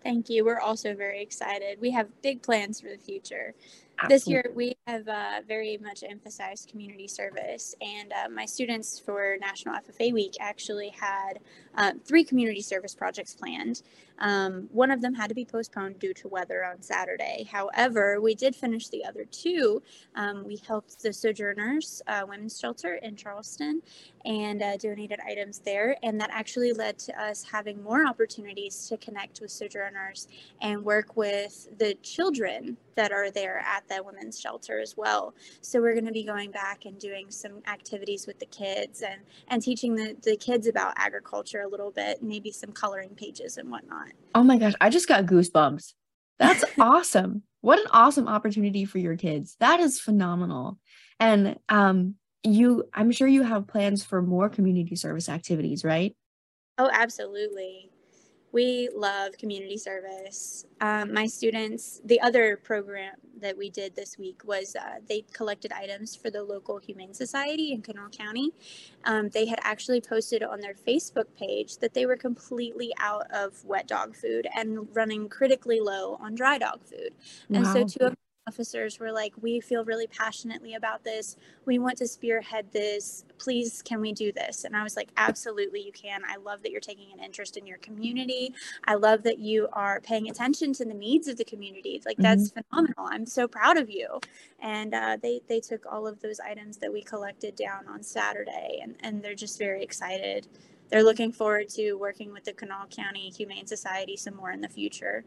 Thank 0.03 0.29
you. 0.29 0.45
We're 0.45 0.61
also 0.61 0.95
very 0.95 1.23
excited. 1.23 1.81
We 1.81 1.91
have 1.93 2.09
big 2.23 2.43
plans 2.43 2.81
for 2.81 2.89
the 2.89 2.99
future. 2.99 3.55
Absolutely. 3.99 4.17
This 4.17 4.29
year, 4.29 4.53
we 4.55 4.77
have 4.87 5.07
uh, 5.07 5.41
very 5.47 5.79
much 5.79 6.03
emphasized 6.03 6.69
community 6.69 7.07
service, 7.07 7.75
and 7.81 8.13
uh, 8.13 8.29
my 8.29 8.47
students 8.47 8.99
for 8.99 9.37
National 9.41 9.77
FFA 9.77 10.13
Week 10.13 10.35
actually 10.41 10.89
had 10.89 11.39
uh, 11.77 11.93
three 12.05 12.25
community 12.25 12.63
service 12.63 12.95
projects 12.95 13.35
planned. 13.35 13.83
Um, 14.23 14.69
one 14.73 14.91
of 14.91 15.03
them 15.03 15.15
had 15.15 15.29
to 15.29 15.35
be 15.35 15.45
postponed 15.45 15.99
due 15.99 16.15
to 16.15 16.29
weather 16.29 16.65
on 16.65 16.81
Saturday. 16.81 17.47
However, 17.51 18.21
we 18.21 18.35
did 18.35 18.57
finish 18.57 18.89
the 18.89 19.05
other 19.05 19.25
two. 19.25 19.83
Um, 20.15 20.45
we 20.47 20.61
helped 20.67 21.03
the 21.03 21.13
Sojourners 21.13 22.01
uh, 22.07 22.25
Women's 22.27 22.59
Shelter 22.59 22.95
in 22.95 23.17
Charleston 23.17 23.83
and 24.25 24.63
uh, 24.63 24.77
donated 24.77 25.19
items 25.29 25.59
there, 25.59 25.97
and 26.03 26.21
that 26.21 26.31
actually 26.33 26.73
led 26.73 26.99
to 27.01 27.21
us 27.21 27.45
having 27.45 27.83
more 27.83 28.07
opportunities 28.07 28.89
to 28.89 28.97
connect 28.97 29.41
with 29.41 29.51
Sojourners 29.51 30.29
and 30.61 30.85
work 30.85 31.17
with 31.17 31.69
the 31.79 31.95
children 32.03 32.77
that 32.95 33.11
are 33.11 33.31
there 33.31 33.59
at 33.67 33.89
the 33.89 34.03
women's 34.03 34.39
shelter 34.41 34.79
as 34.81 34.97
well. 34.97 35.35
So 35.61 35.81
we're 35.81 35.95
going 35.95 36.07
to 36.07 36.13
be 36.13 36.25
going 36.25 36.51
back 36.51 36.85
and 36.85 36.99
doing 36.99 37.31
some 37.31 37.63
activities 37.67 38.27
with 38.27 38.39
the 38.39 38.47
kids 38.47 39.03
and 39.03 39.21
and 39.49 39.63
teaching 39.63 39.95
the, 39.95 40.17
the 40.23 40.37
kids 40.37 40.67
about 40.67 40.95
agriculture 40.97 41.63
a 41.63 41.69
little 41.69 41.91
bit, 41.91 42.23
maybe 42.23 42.53
some 42.53 42.73
coloring 42.73 43.11
pages 43.17 43.57
and 43.59 43.71
whatnot. 43.71 44.12
Oh 44.35 44.43
my 44.43 44.59
gosh, 44.59 44.75
I 44.81 44.91
just 44.91 45.09
got 45.09 45.27
goosebumps. 45.27 45.93
That's 46.39 46.65
awesome. 46.81 47.43
What 47.61 47.79
an 47.79 47.87
awesome 47.91 48.29
opportunity 48.29 48.85
for 48.85 48.99
your 48.99 49.17
kids. 49.17 49.57
That 49.61 49.81
is 49.81 50.01
phenomenal. 50.01 50.79
And 51.21 51.59
um 51.69 52.17
you 52.43 52.85
I'm 52.93 53.13
sure 53.13 53.29
you 53.29 53.43
have 53.43 53.69
plans 53.69 54.05
for 54.05 54.21
more 54.21 54.49
community 54.49 54.97
service 54.97 55.29
activities, 55.29 55.85
right? 55.85 56.17
Oh, 56.79 56.91
absolutely 56.93 57.92
we 58.53 58.91
love 58.95 59.33
community 59.39 59.79
service. 59.79 60.67
Um, 60.81 61.13
my 61.13 61.27
students, 61.27 62.01
the 62.05 62.21
other 62.21 62.59
program 62.59 63.15
that 63.41 63.57
we 63.57 63.71
did 63.71 63.97
this 63.97 64.19
week 64.19 64.43
was 64.45 64.77
uh, 64.77 64.97
they 65.09 65.25
collected 65.33 65.73
items 65.73 66.15
for 66.15 66.31
the 66.31 66.43
local 66.43 66.79
Humane 66.79 67.15
Society 67.15 67.73
in 67.73 67.83
Kanawha 67.83 68.11
County. 68.11 68.53
Um, 69.05 69.31
they 69.31 69.47
had 69.47 69.59
actually 69.63 70.01
posted 70.01 70.43
on 70.43 70.61
their 70.61 70.75
Facebook 70.75 71.27
page 71.37 71.79
that 71.79 71.95
they 71.95 72.07
were 72.07 72.17
completely 72.17 72.93
out 73.01 73.27
of 73.33 73.65
wet 73.65 73.89
dog 73.89 74.15
food 74.15 74.47
and 74.55 74.87
running 74.95 75.29
critically 75.29 75.81
low 75.81 76.19
on 76.21 76.35
dry 76.35 76.59
dog 76.59 76.85
food. 76.85 77.15
Wow. 77.49 77.59
And 77.59 77.67
so 77.67 77.85
two 77.99 78.07
of 78.07 78.17
officers 78.47 78.99
were 78.99 79.13
like, 79.13 79.33
We 79.41 79.61
feel 79.61 79.85
really 79.85 80.07
passionately 80.07 80.75
about 80.75 81.05
this. 81.05 81.37
We 81.65 81.79
want 81.79 81.97
to 81.99 82.07
spearhead 82.07 82.73
this. 82.73 83.25
Please, 83.39 83.83
can 83.83 84.01
we 84.01 84.13
do 84.13 84.33
this? 84.33 84.65
And 84.65 84.77
I 84.77 84.83
was 84.83 84.97
like, 84.97 85.11
Absolutely, 85.17 85.81
you 85.81 85.93
can. 85.93 86.23
I 86.29 86.37
love 86.37 86.63
that 86.63 86.73
you're 86.73 86.81
taking 86.81 87.13
an 87.13 87.21
interest 87.21 87.57
in 87.57 87.67
your 87.67 87.79
community. 87.79 88.55
I 88.87 88.95
love 88.95 89.23
that 89.25 89.39
you 89.39 89.69
are 89.73 90.01
paying 90.01 90.29
attention 90.29 90.73
to 90.75 90.85
the 90.85 90.95
needs 90.95 91.29
of 91.29 91.37
the 91.37 91.45
community. 91.45 92.03
Like, 92.05 92.17
that's 92.19 92.51
mm-hmm. 92.51 92.61
phenomenal. 92.71 93.07
I'm 93.11 93.27
so 93.27 93.47
proud 93.47 93.77
of 93.79 93.91
you. 93.91 94.21
And 94.61 94.95
uh, 94.95 95.19
they, 95.23 95.41
they 95.49 95.61
took 95.61 95.85
all 95.91 96.07
of 96.07 96.21
those 96.21 96.41
items 96.41 96.79
that 96.79 96.93
we 96.93 97.03
collected 97.03 97.55
down 97.57 97.87
on 97.89 98.03
Saturday, 98.03 98.81
and, 98.83 98.97
and 99.01 99.23
they're 99.23 99.35
just 99.35 99.59
very 99.59 99.83
excited. 99.83 100.47
They're 100.91 101.03
looking 101.03 101.33
forward 101.33 101.69
to 101.71 101.95
working 101.95 102.33
with 102.33 102.45
the 102.45 102.53
Kanawha 102.53 102.89
County 102.89 103.31
Humane 103.31 103.67
Society 103.67 104.17
some 104.17 104.37
more 104.37 104.51
in 104.51 104.61
the 104.61 104.69
future. 104.69 105.25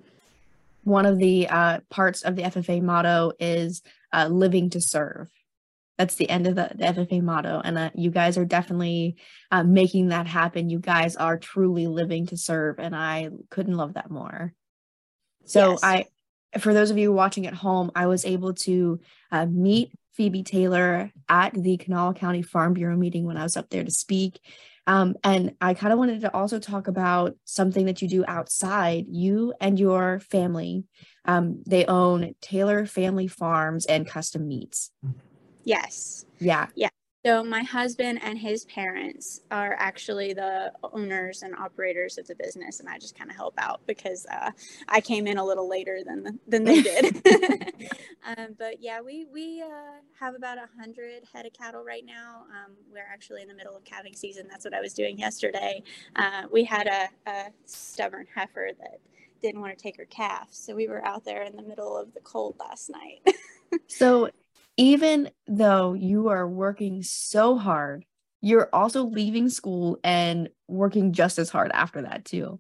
One 0.85 1.05
of 1.05 1.17
the 1.17 1.47
uh, 1.49 1.79
parts 1.89 2.21
of 2.21 2.35
the 2.35 2.43
FFA 2.43 2.81
motto 2.81 3.33
is 3.39 3.81
uh, 4.13 4.27
living 4.27 4.69
to 4.69 4.79
serve. 4.79 5.29
That's 5.97 6.15
the 6.15 6.29
end 6.29 6.45
of 6.45 6.55
the, 6.55 6.71
the 6.75 6.85
FFA 6.85 7.21
motto. 7.21 7.59
And 7.63 7.77
uh, 7.77 7.89
you 7.95 8.11
guys 8.11 8.37
are 8.37 8.45
definitely 8.45 9.17
uh, 9.51 9.63
making 9.63 10.09
that 10.09 10.27
happen. 10.27 10.69
You 10.69 10.79
guys 10.79 11.15
are 11.15 11.37
truly 11.37 11.87
living 11.87 12.27
to 12.27 12.37
serve. 12.37 12.79
And 12.79 12.95
I 12.95 13.29
couldn't 13.49 13.77
love 13.77 13.95
that 13.95 14.11
more. 14.11 14.53
So 15.45 15.71
yes. 15.71 15.79
I, 15.83 16.05
for 16.59 16.73
those 16.73 16.91
of 16.91 16.97
you 16.97 17.11
watching 17.11 17.47
at 17.47 17.53
home, 17.53 17.91
I 17.95 18.05
was 18.05 18.23
able 18.23 18.53
to 18.53 18.99
uh, 19.31 19.47
meet 19.47 19.91
Phoebe 20.13 20.43
Taylor 20.43 21.11
at 21.27 21.53
the 21.53 21.77
Kanawha 21.77 22.13
County 22.13 22.41
Farm 22.41 22.73
Bureau 22.73 22.95
meeting 22.95 23.25
when 23.25 23.37
I 23.37 23.43
was 23.43 23.57
up 23.57 23.69
there 23.69 23.83
to 23.83 23.91
speak. 23.91 24.39
Um, 24.87 25.15
and 25.23 25.55
I 25.59 25.73
kind 25.73 25.91
of 25.91 25.99
wanted 25.99 26.21
to 26.21 26.33
also 26.33 26.59
talk 26.59 26.87
about 26.87 27.35
something 27.43 27.85
that 27.87 28.01
you 28.01 28.07
do 28.07 28.23
outside. 28.27 29.05
You 29.09 29.53
and 29.59 29.79
your 29.79 30.19
family, 30.19 30.83
um, 31.25 31.63
they 31.65 31.85
own 31.85 32.35
Taylor 32.41 32.85
Family 32.85 33.27
Farms 33.27 33.85
and 33.85 34.07
Custom 34.07 34.47
Meats. 34.47 34.91
Yes. 35.63 36.25
Yeah. 36.39 36.67
Yeah. 36.75 36.89
So 37.25 37.43
my 37.43 37.63
husband 37.63 38.19
and 38.21 38.37
his 38.37 38.65
parents 38.65 39.41
are 39.49 39.75
actually 39.79 40.33
the 40.33 40.71
owners 40.83 41.41
and 41.41 41.55
operators 41.55 42.19
of 42.19 42.27
the 42.27 42.35
business, 42.35 42.79
and 42.79 42.87
I 42.87 42.99
just 42.99 43.17
kind 43.17 43.31
of 43.31 43.35
help 43.35 43.55
out 43.57 43.81
because 43.87 44.27
uh, 44.31 44.51
I 44.87 45.01
came 45.01 45.25
in 45.25 45.39
a 45.39 45.43
little 45.43 45.67
later 45.67 46.01
than 46.05 46.21
the, 46.21 46.37
than 46.47 46.63
they 46.63 46.81
did. 46.83 47.23
um, 48.37 48.55
but 48.59 48.79
yeah, 48.79 49.01
we 49.01 49.25
we 49.33 49.63
uh, 49.63 50.01
have 50.19 50.35
about 50.35 50.59
a 50.59 50.69
hundred 50.77 51.23
head 51.33 51.47
of 51.47 51.53
cattle 51.53 51.83
right 51.83 52.05
now. 52.05 52.43
Um, 52.51 52.73
we're 52.93 53.07
actually 53.11 53.41
in 53.41 53.47
the 53.47 53.55
middle 53.55 53.75
of 53.75 53.83
calving 53.85 54.15
season. 54.15 54.45
That's 54.47 54.63
what 54.63 54.75
I 54.75 54.81
was 54.81 54.93
doing 54.93 55.17
yesterday. 55.17 55.81
Uh, 56.15 56.43
we 56.51 56.63
had 56.63 56.85
a, 56.85 57.09
a 57.27 57.45
stubborn 57.65 58.27
heifer 58.35 58.69
that 58.79 58.99
didn't 59.41 59.61
want 59.61 59.75
to 59.75 59.81
take 59.81 59.97
her 59.97 60.05
calf, 60.05 60.49
so 60.51 60.75
we 60.75 60.87
were 60.87 61.03
out 61.03 61.25
there 61.25 61.41
in 61.41 61.55
the 61.55 61.63
middle 61.63 61.97
of 61.97 62.13
the 62.13 62.21
cold 62.21 62.55
last 62.59 62.91
night. 62.91 63.35
so 63.87 64.29
even 64.77 65.29
though 65.47 65.93
you 65.93 66.29
are 66.29 66.47
working 66.47 67.03
so 67.03 67.57
hard, 67.57 68.05
you're 68.41 68.69
also 68.73 69.03
leaving 69.05 69.49
school 69.49 69.99
and 70.03 70.49
working 70.67 71.13
just 71.13 71.39
as 71.39 71.49
hard 71.49 71.71
after 71.73 72.01
that 72.03 72.25
too. 72.25 72.59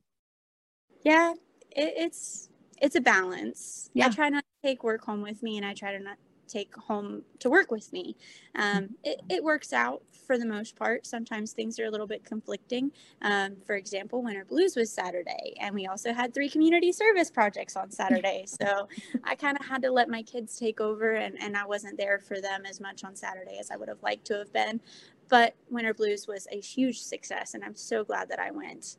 Yeah, 1.03 1.33
it, 1.71 1.93
it's 1.97 2.49
it's 2.81 2.95
a 2.95 3.01
balance. 3.01 3.89
Yeah. 3.93 4.07
I 4.07 4.09
try 4.09 4.29
not 4.29 4.43
to 4.43 4.67
take 4.67 4.83
work 4.83 5.03
home 5.03 5.21
with 5.21 5.43
me, 5.43 5.57
and 5.57 5.65
I 5.65 5.73
try 5.73 5.91
to 5.91 5.99
not 5.99 6.17
take 6.47 6.75
home 6.75 7.23
to 7.39 7.49
work 7.49 7.71
with 7.71 7.91
me. 7.93 8.15
Um, 8.55 8.89
it, 9.03 9.21
it 9.29 9.43
works 9.43 9.73
out 9.73 10.01
for 10.25 10.37
the 10.37 10.45
most 10.45 10.75
part. 10.75 11.05
Sometimes 11.05 11.53
things 11.53 11.79
are 11.79 11.85
a 11.85 11.89
little 11.91 12.07
bit 12.07 12.23
conflicting. 12.23 12.91
Um, 13.21 13.55
for 13.65 13.75
example, 13.75 14.23
Winter 14.23 14.45
Blues 14.45 14.75
was 14.75 14.91
Saturday, 14.91 15.55
and 15.59 15.73
we 15.75 15.87
also 15.87 16.13
had 16.13 16.33
three 16.33 16.49
community 16.49 16.91
service 16.91 17.29
projects 17.29 17.75
on 17.75 17.91
Saturday. 17.91 18.45
So 18.55 18.87
I 19.23 19.35
kind 19.35 19.57
of 19.59 19.65
had 19.65 19.81
to 19.81 19.91
let 19.91 20.09
my 20.09 20.21
kids 20.21 20.57
take 20.57 20.79
over, 20.79 21.15
and, 21.15 21.39
and 21.41 21.57
I 21.57 21.65
wasn't 21.65 21.97
there 21.97 22.19
for 22.19 22.39
them 22.39 22.65
as 22.65 22.79
much 22.79 23.03
on 23.03 23.15
Saturday 23.15 23.57
as 23.59 23.69
I 23.69 23.75
would 23.75 23.89
have 23.89 24.01
liked 24.01 24.25
to 24.27 24.37
have 24.37 24.51
been. 24.53 24.79
But 25.27 25.55
Winter 25.69 25.93
Blues 25.93 26.27
was 26.27 26.47
a 26.51 26.59
huge 26.59 27.01
success, 27.01 27.53
and 27.53 27.63
I'm 27.63 27.75
so 27.75 28.03
glad 28.03 28.29
that 28.29 28.39
I 28.39 28.51
went. 28.51 28.97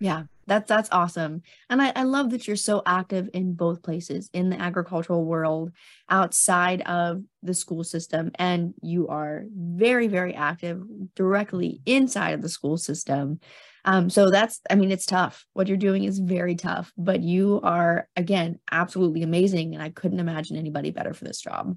Yeah, 0.00 0.24
that's 0.46 0.66
that's 0.66 0.88
awesome. 0.90 1.42
And 1.68 1.80
I, 1.80 1.92
I 1.94 2.02
love 2.04 2.30
that 2.30 2.48
you're 2.48 2.56
so 2.56 2.82
active 2.86 3.28
in 3.34 3.52
both 3.52 3.82
places 3.82 4.30
in 4.32 4.48
the 4.48 4.60
agricultural 4.60 5.24
world, 5.24 5.72
outside 6.08 6.80
of 6.82 7.22
the 7.42 7.54
school 7.54 7.84
system, 7.84 8.32
and 8.36 8.74
you 8.82 9.08
are 9.08 9.44
very, 9.54 10.08
very 10.08 10.34
active 10.34 10.82
directly 11.14 11.82
inside 11.84 12.30
of 12.30 12.42
the 12.42 12.48
school 12.48 12.78
system. 12.78 13.40
Um, 13.84 14.10
so 14.10 14.30
that's 14.30 14.60
I 14.70 14.74
mean, 14.74 14.90
it's 14.90 15.06
tough. 15.06 15.46
What 15.52 15.68
you're 15.68 15.76
doing 15.76 16.04
is 16.04 16.18
very 16.18 16.56
tough, 16.56 16.92
but 16.96 17.20
you 17.20 17.60
are 17.62 18.08
again 18.16 18.58
absolutely 18.72 19.22
amazing. 19.22 19.74
And 19.74 19.82
I 19.82 19.90
couldn't 19.90 20.20
imagine 20.20 20.56
anybody 20.56 20.90
better 20.90 21.12
for 21.12 21.24
this 21.24 21.40
job. 21.40 21.76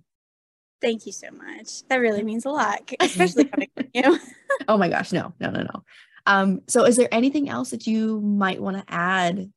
Thank 0.81 1.05
you 1.05 1.11
so 1.11 1.27
much. 1.31 1.87
That 1.89 1.97
really 1.97 2.23
means 2.23 2.45
a 2.45 2.49
lot, 2.49 2.89
especially 2.99 3.45
coming 3.45 3.69
from 3.75 3.87
you. 3.93 4.19
oh 4.67 4.77
my 4.77 4.89
gosh, 4.89 5.11
no, 5.11 5.33
no, 5.39 5.49
no, 5.49 5.61
no. 5.61 5.83
Um, 6.25 6.61
so 6.67 6.85
is 6.85 6.95
there 6.95 7.09
anything 7.11 7.49
else 7.49 7.71
that 7.71 7.87
you 7.87 8.21
might 8.21 8.61
want 8.61 8.77
to 8.77 8.93
add 8.93 9.51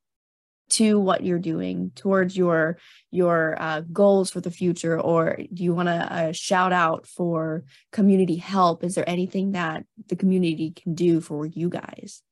to 0.69 0.99
what 0.99 1.23
you're 1.23 1.39
doing 1.39 1.93
towards 1.95 2.37
your 2.37 2.77
your 3.13 3.57
uh, 3.61 3.83
goals 3.93 4.31
for 4.31 4.41
the 4.41 4.51
future? 4.51 5.01
Or 5.01 5.39
do 5.53 5.63
you 5.63 5.75
want 5.75 5.89
to 5.89 6.13
uh, 6.13 6.33
shout 6.33 6.73
out 6.73 7.07
for 7.07 7.65
community 7.93 8.37
help? 8.37 8.83
Is 8.83 8.95
there 8.95 9.09
anything 9.09 9.53
that 9.53 9.85
the 10.09 10.17
community 10.17 10.73
can 10.73 10.95
do 10.95 11.21
for 11.21 11.47
you 11.47 11.69
guys 11.69 12.23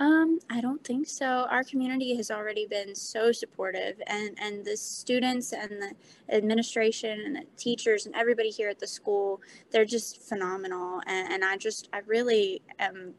um, 0.00 0.38
I 0.48 0.60
don't 0.62 0.82
think 0.82 1.06
so. 1.06 1.46
Our 1.50 1.62
community 1.62 2.16
has 2.16 2.30
already 2.30 2.66
been 2.66 2.94
so 2.94 3.32
supportive, 3.32 4.00
and 4.06 4.36
and 4.40 4.64
the 4.64 4.76
students 4.76 5.52
and 5.52 5.70
the 5.70 5.92
administration 6.34 7.20
and 7.26 7.36
the 7.36 7.44
teachers 7.56 8.06
and 8.06 8.14
everybody 8.14 8.48
here 8.50 8.68
at 8.68 8.78
the 8.78 8.86
school, 8.86 9.40
they're 9.70 9.84
just 9.84 10.22
phenomenal. 10.22 11.02
And, 11.06 11.32
and 11.32 11.44
I 11.44 11.56
just, 11.56 11.88
I 11.92 11.98
really 12.06 12.62
am 12.78 13.14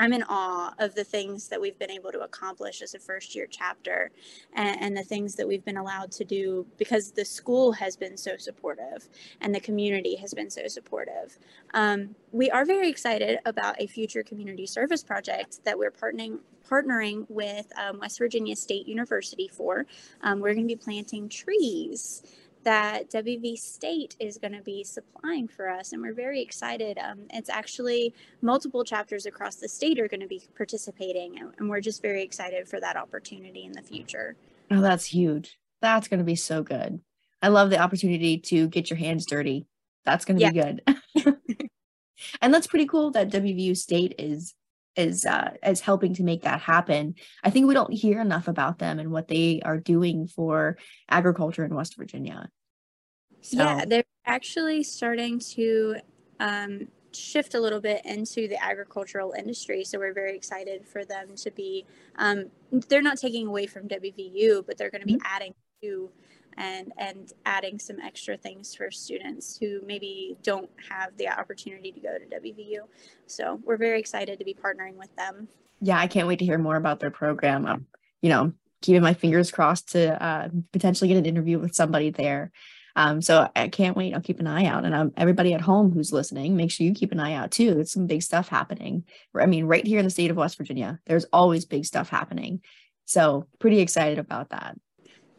I'm 0.00 0.14
in 0.14 0.24
awe 0.30 0.72
of 0.78 0.94
the 0.94 1.04
things 1.04 1.48
that 1.48 1.60
we've 1.60 1.78
been 1.78 1.90
able 1.90 2.10
to 2.10 2.20
accomplish 2.20 2.80
as 2.80 2.94
a 2.94 2.98
first 2.98 3.34
year 3.34 3.46
chapter 3.46 4.10
and, 4.54 4.80
and, 4.80 4.96
the 4.96 5.02
things 5.02 5.34
that 5.34 5.46
we've 5.46 5.62
been 5.62 5.76
allowed 5.76 6.10
to 6.12 6.24
do 6.24 6.66
because 6.78 7.12
the 7.12 7.24
school 7.24 7.72
has 7.72 7.96
been 7.96 8.16
so 8.16 8.38
supportive 8.38 9.10
and 9.42 9.54
the 9.54 9.60
community 9.60 10.16
has 10.16 10.32
been 10.32 10.48
so 10.48 10.66
supportive. 10.68 11.38
Um, 11.74 12.14
we 12.32 12.50
are 12.50 12.64
very 12.64 12.88
excited 12.88 13.40
about 13.44 13.74
a 13.78 13.86
future 13.86 14.22
community 14.22 14.66
service 14.66 15.04
project 15.04 15.62
that 15.66 15.78
we're 15.78 15.90
partnering 15.90 16.38
partnering 16.66 17.26
with 17.28 17.70
um, 17.76 17.98
West 17.98 18.18
Virginia 18.18 18.56
State 18.56 18.86
University 18.88 19.48
for. 19.48 19.84
Um, 20.22 20.40
we're 20.40 20.54
going 20.54 20.66
to 20.66 20.74
be 20.74 20.82
planting 20.82 21.28
trees 21.28 22.22
that 22.64 23.10
WV 23.10 23.56
State 23.58 24.16
is 24.20 24.38
going 24.38 24.52
to 24.52 24.62
be 24.62 24.84
supplying 24.84 25.48
for 25.48 25.68
us, 25.68 25.92
and 25.92 26.02
we're 26.02 26.14
very 26.14 26.40
excited. 26.40 26.98
Um, 26.98 27.20
it's 27.30 27.48
actually 27.48 28.14
multiple 28.42 28.84
chapters 28.84 29.26
across 29.26 29.56
the 29.56 29.68
state 29.68 29.98
are 29.98 30.08
going 30.08 30.20
to 30.20 30.26
be 30.26 30.42
participating, 30.56 31.38
and 31.58 31.68
we're 31.68 31.80
just 31.80 32.02
very 32.02 32.22
excited 32.22 32.68
for 32.68 32.80
that 32.80 32.96
opportunity 32.96 33.64
in 33.64 33.72
the 33.72 33.82
future. 33.82 34.36
Oh, 34.70 34.80
that's 34.80 35.06
huge. 35.06 35.58
That's 35.80 36.08
going 36.08 36.18
to 36.18 36.24
be 36.24 36.36
so 36.36 36.62
good. 36.62 37.00
I 37.42 37.48
love 37.48 37.70
the 37.70 37.78
opportunity 37.78 38.38
to 38.38 38.68
get 38.68 38.90
your 38.90 38.98
hands 38.98 39.24
dirty. 39.24 39.66
That's 40.04 40.24
going 40.24 40.38
to 40.38 40.42
yeah. 40.42 40.50
be 40.50 40.82
good. 41.14 41.36
and 42.42 42.52
that's 42.52 42.66
pretty 42.66 42.86
cool 42.86 43.10
that 43.12 43.30
WVU 43.30 43.76
State 43.76 44.14
is 44.18 44.54
is 45.00 45.26
uh, 45.26 45.56
helping 45.82 46.14
to 46.14 46.22
make 46.22 46.42
that 46.42 46.60
happen. 46.60 47.14
I 47.42 47.50
think 47.50 47.66
we 47.66 47.74
don't 47.74 47.92
hear 47.92 48.20
enough 48.20 48.48
about 48.48 48.78
them 48.78 48.98
and 48.98 49.10
what 49.10 49.28
they 49.28 49.60
are 49.64 49.78
doing 49.78 50.26
for 50.26 50.76
agriculture 51.08 51.64
in 51.64 51.74
West 51.74 51.96
Virginia. 51.96 52.48
So. 53.40 53.58
Yeah, 53.58 53.84
they're 53.86 54.04
actually 54.26 54.82
starting 54.82 55.40
to 55.54 55.96
um, 56.38 56.88
shift 57.12 57.54
a 57.54 57.60
little 57.60 57.80
bit 57.80 58.02
into 58.04 58.48
the 58.48 58.62
agricultural 58.62 59.32
industry. 59.32 59.84
So 59.84 59.98
we're 59.98 60.12
very 60.12 60.36
excited 60.36 60.86
for 60.86 61.04
them 61.04 61.34
to 61.36 61.50
be. 61.50 61.86
Um, 62.16 62.50
they're 62.88 63.02
not 63.02 63.18
taking 63.18 63.46
away 63.46 63.66
from 63.66 63.88
WVU, 63.88 64.66
but 64.66 64.76
they're 64.76 64.90
going 64.90 65.00
to 65.00 65.06
be 65.06 65.14
mm-hmm. 65.14 65.34
adding 65.34 65.54
to 65.82 66.10
and 66.60 66.92
and 66.98 67.32
adding 67.46 67.78
some 67.78 67.98
extra 68.00 68.36
things 68.36 68.74
for 68.74 68.90
students 68.90 69.56
who 69.56 69.80
maybe 69.84 70.36
don't 70.42 70.70
have 70.90 71.16
the 71.16 71.28
opportunity 71.28 71.90
to 71.90 72.00
go 72.00 72.18
to 72.18 72.40
WVU. 72.40 72.80
So 73.26 73.58
we're 73.64 73.78
very 73.78 73.98
excited 73.98 74.38
to 74.38 74.44
be 74.44 74.54
partnering 74.54 74.94
with 74.96 75.14
them. 75.16 75.48
Yeah, 75.80 75.98
I 75.98 76.06
can't 76.06 76.28
wait 76.28 76.38
to 76.40 76.44
hear 76.44 76.58
more 76.58 76.76
about 76.76 77.00
their 77.00 77.10
program. 77.10 77.66
Um, 77.66 77.86
you 78.20 78.28
know, 78.28 78.52
keeping 78.82 79.02
my 79.02 79.14
fingers 79.14 79.50
crossed 79.50 79.92
to 79.92 80.22
uh, 80.22 80.48
potentially 80.72 81.08
get 81.08 81.16
an 81.16 81.26
interview 81.26 81.58
with 81.58 81.74
somebody 81.74 82.10
there. 82.10 82.52
Um, 82.96 83.22
so 83.22 83.48
I 83.56 83.68
can't 83.68 83.96
wait. 83.96 84.12
I'll 84.14 84.20
keep 84.20 84.40
an 84.40 84.46
eye 84.46 84.66
out. 84.66 84.84
And 84.84 84.94
um, 84.94 85.12
everybody 85.16 85.54
at 85.54 85.60
home 85.62 85.92
who's 85.92 86.12
listening, 86.12 86.56
make 86.56 86.70
sure 86.70 86.86
you 86.86 86.92
keep 86.92 87.12
an 87.12 87.20
eye 87.20 87.34
out 87.34 87.50
too. 87.50 87.72
There's 87.72 87.92
some 87.92 88.06
big 88.06 88.22
stuff 88.22 88.48
happening. 88.48 89.04
I 89.34 89.46
mean, 89.46 89.64
right 89.64 89.86
here 89.86 90.00
in 90.00 90.04
the 90.04 90.10
state 90.10 90.30
of 90.30 90.36
West 90.36 90.58
Virginia, 90.58 90.98
there's 91.06 91.24
always 91.32 91.64
big 91.64 91.86
stuff 91.86 92.10
happening. 92.10 92.60
So 93.06 93.46
pretty 93.58 93.80
excited 93.80 94.18
about 94.18 94.50
that. 94.50 94.76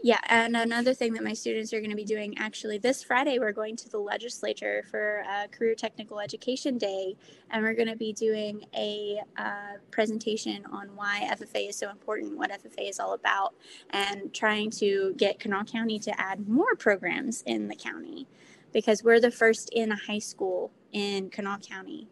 Yeah, 0.04 0.18
and 0.30 0.58
another 0.58 0.96
thing 0.96 1.14
that 1.14 1.24
my 1.24 1.34
students 1.34 1.72
are 1.74 1.80
going 1.80 1.92
to 1.92 1.96
be 1.96 2.04
doing 2.04 2.36
actually 2.40 2.80
this 2.80 3.04
Friday, 3.04 3.38
we're 3.38 3.52
going 3.52 3.76
to 3.78 3.90
the 3.90 4.00
legislature 4.00 4.84
for 4.90 5.24
uh, 5.30 5.46
Career 5.48 5.76
Technical 5.76 6.20
Education 6.20 6.80
Day, 6.80 7.16
and 7.52 7.62
we're 7.62 7.76
going 7.76 7.88
to 7.88 7.96
be 7.96 8.12
doing 8.12 8.66
a 8.76 9.22
uh, 9.38 9.74
presentation 9.92 10.66
on 10.72 10.88
why 10.96 11.30
FFA 11.32 11.70
is 11.70 11.76
so 11.76 11.92
important, 11.92 12.36
what 12.36 12.50
FFA 12.50 12.90
is 12.90 13.00
all 13.00 13.14
about, 13.14 13.54
and 13.92 14.34
trying 14.34 14.72
to 14.72 15.14
get 15.18 15.40
Kanawha 15.40 15.66
County 15.66 16.00
to 16.00 16.20
add 16.20 16.50
more 16.50 16.76
programs 16.76 17.44
in 17.44 17.68
the 17.68 17.76
county 17.76 18.26
because 18.74 19.04
we're 19.04 19.20
the 19.20 19.30
first 19.30 19.70
in 19.72 19.92
a 19.92 19.96
high 19.96 20.20
school 20.20 20.72
in 20.92 21.30
Kanawha 21.30 21.60
County. 21.60 22.08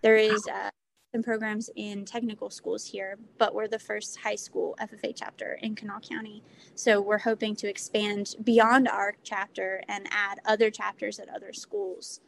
There 0.00 0.16
is 0.16 0.46
uh, 0.48 0.70
some 1.12 1.22
programs 1.22 1.70
in 1.74 2.04
technical 2.04 2.50
schools 2.50 2.84
here, 2.84 3.18
but 3.38 3.54
we're 3.54 3.68
the 3.68 3.78
first 3.78 4.18
high 4.18 4.34
school 4.34 4.76
FFA 4.78 5.14
chapter 5.16 5.58
in 5.62 5.74
Kanawha 5.74 6.00
County. 6.00 6.42
So 6.74 7.00
we're 7.00 7.18
hoping 7.18 7.56
to 7.56 7.68
expand 7.68 8.34
beyond 8.44 8.88
our 8.88 9.16
chapter 9.22 9.82
and 9.88 10.06
add 10.10 10.38
other 10.44 10.70
chapters 10.70 11.18
at 11.18 11.28
other 11.30 11.54
schools. 11.54 12.20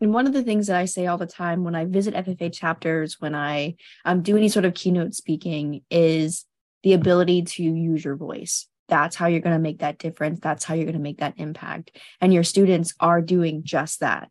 And 0.00 0.14
one 0.14 0.26
of 0.28 0.32
the 0.32 0.44
things 0.44 0.68
that 0.68 0.76
I 0.76 0.84
say 0.84 1.06
all 1.06 1.18
the 1.18 1.26
time 1.26 1.64
when 1.64 1.74
I 1.74 1.86
visit 1.86 2.14
FFA 2.14 2.52
chapters, 2.52 3.20
when 3.20 3.34
I 3.34 3.76
um, 4.04 4.22
do 4.22 4.36
any 4.36 4.48
sort 4.48 4.64
of 4.64 4.74
keynote 4.74 5.14
speaking, 5.14 5.82
is 5.90 6.44
the 6.84 6.92
ability 6.92 7.42
to 7.42 7.62
use 7.64 8.04
your 8.04 8.16
voice. 8.16 8.68
That's 8.88 9.16
how 9.16 9.26
you're 9.26 9.40
going 9.40 9.56
to 9.56 9.62
make 9.62 9.80
that 9.80 9.98
difference. 9.98 10.38
That's 10.40 10.64
how 10.64 10.74
you're 10.74 10.84
going 10.84 10.94
to 10.94 11.00
make 11.00 11.18
that 11.18 11.34
impact. 11.38 11.96
And 12.20 12.32
your 12.32 12.44
students 12.44 12.94
are 13.00 13.22
doing 13.22 13.64
just 13.64 14.00
that 14.00 14.28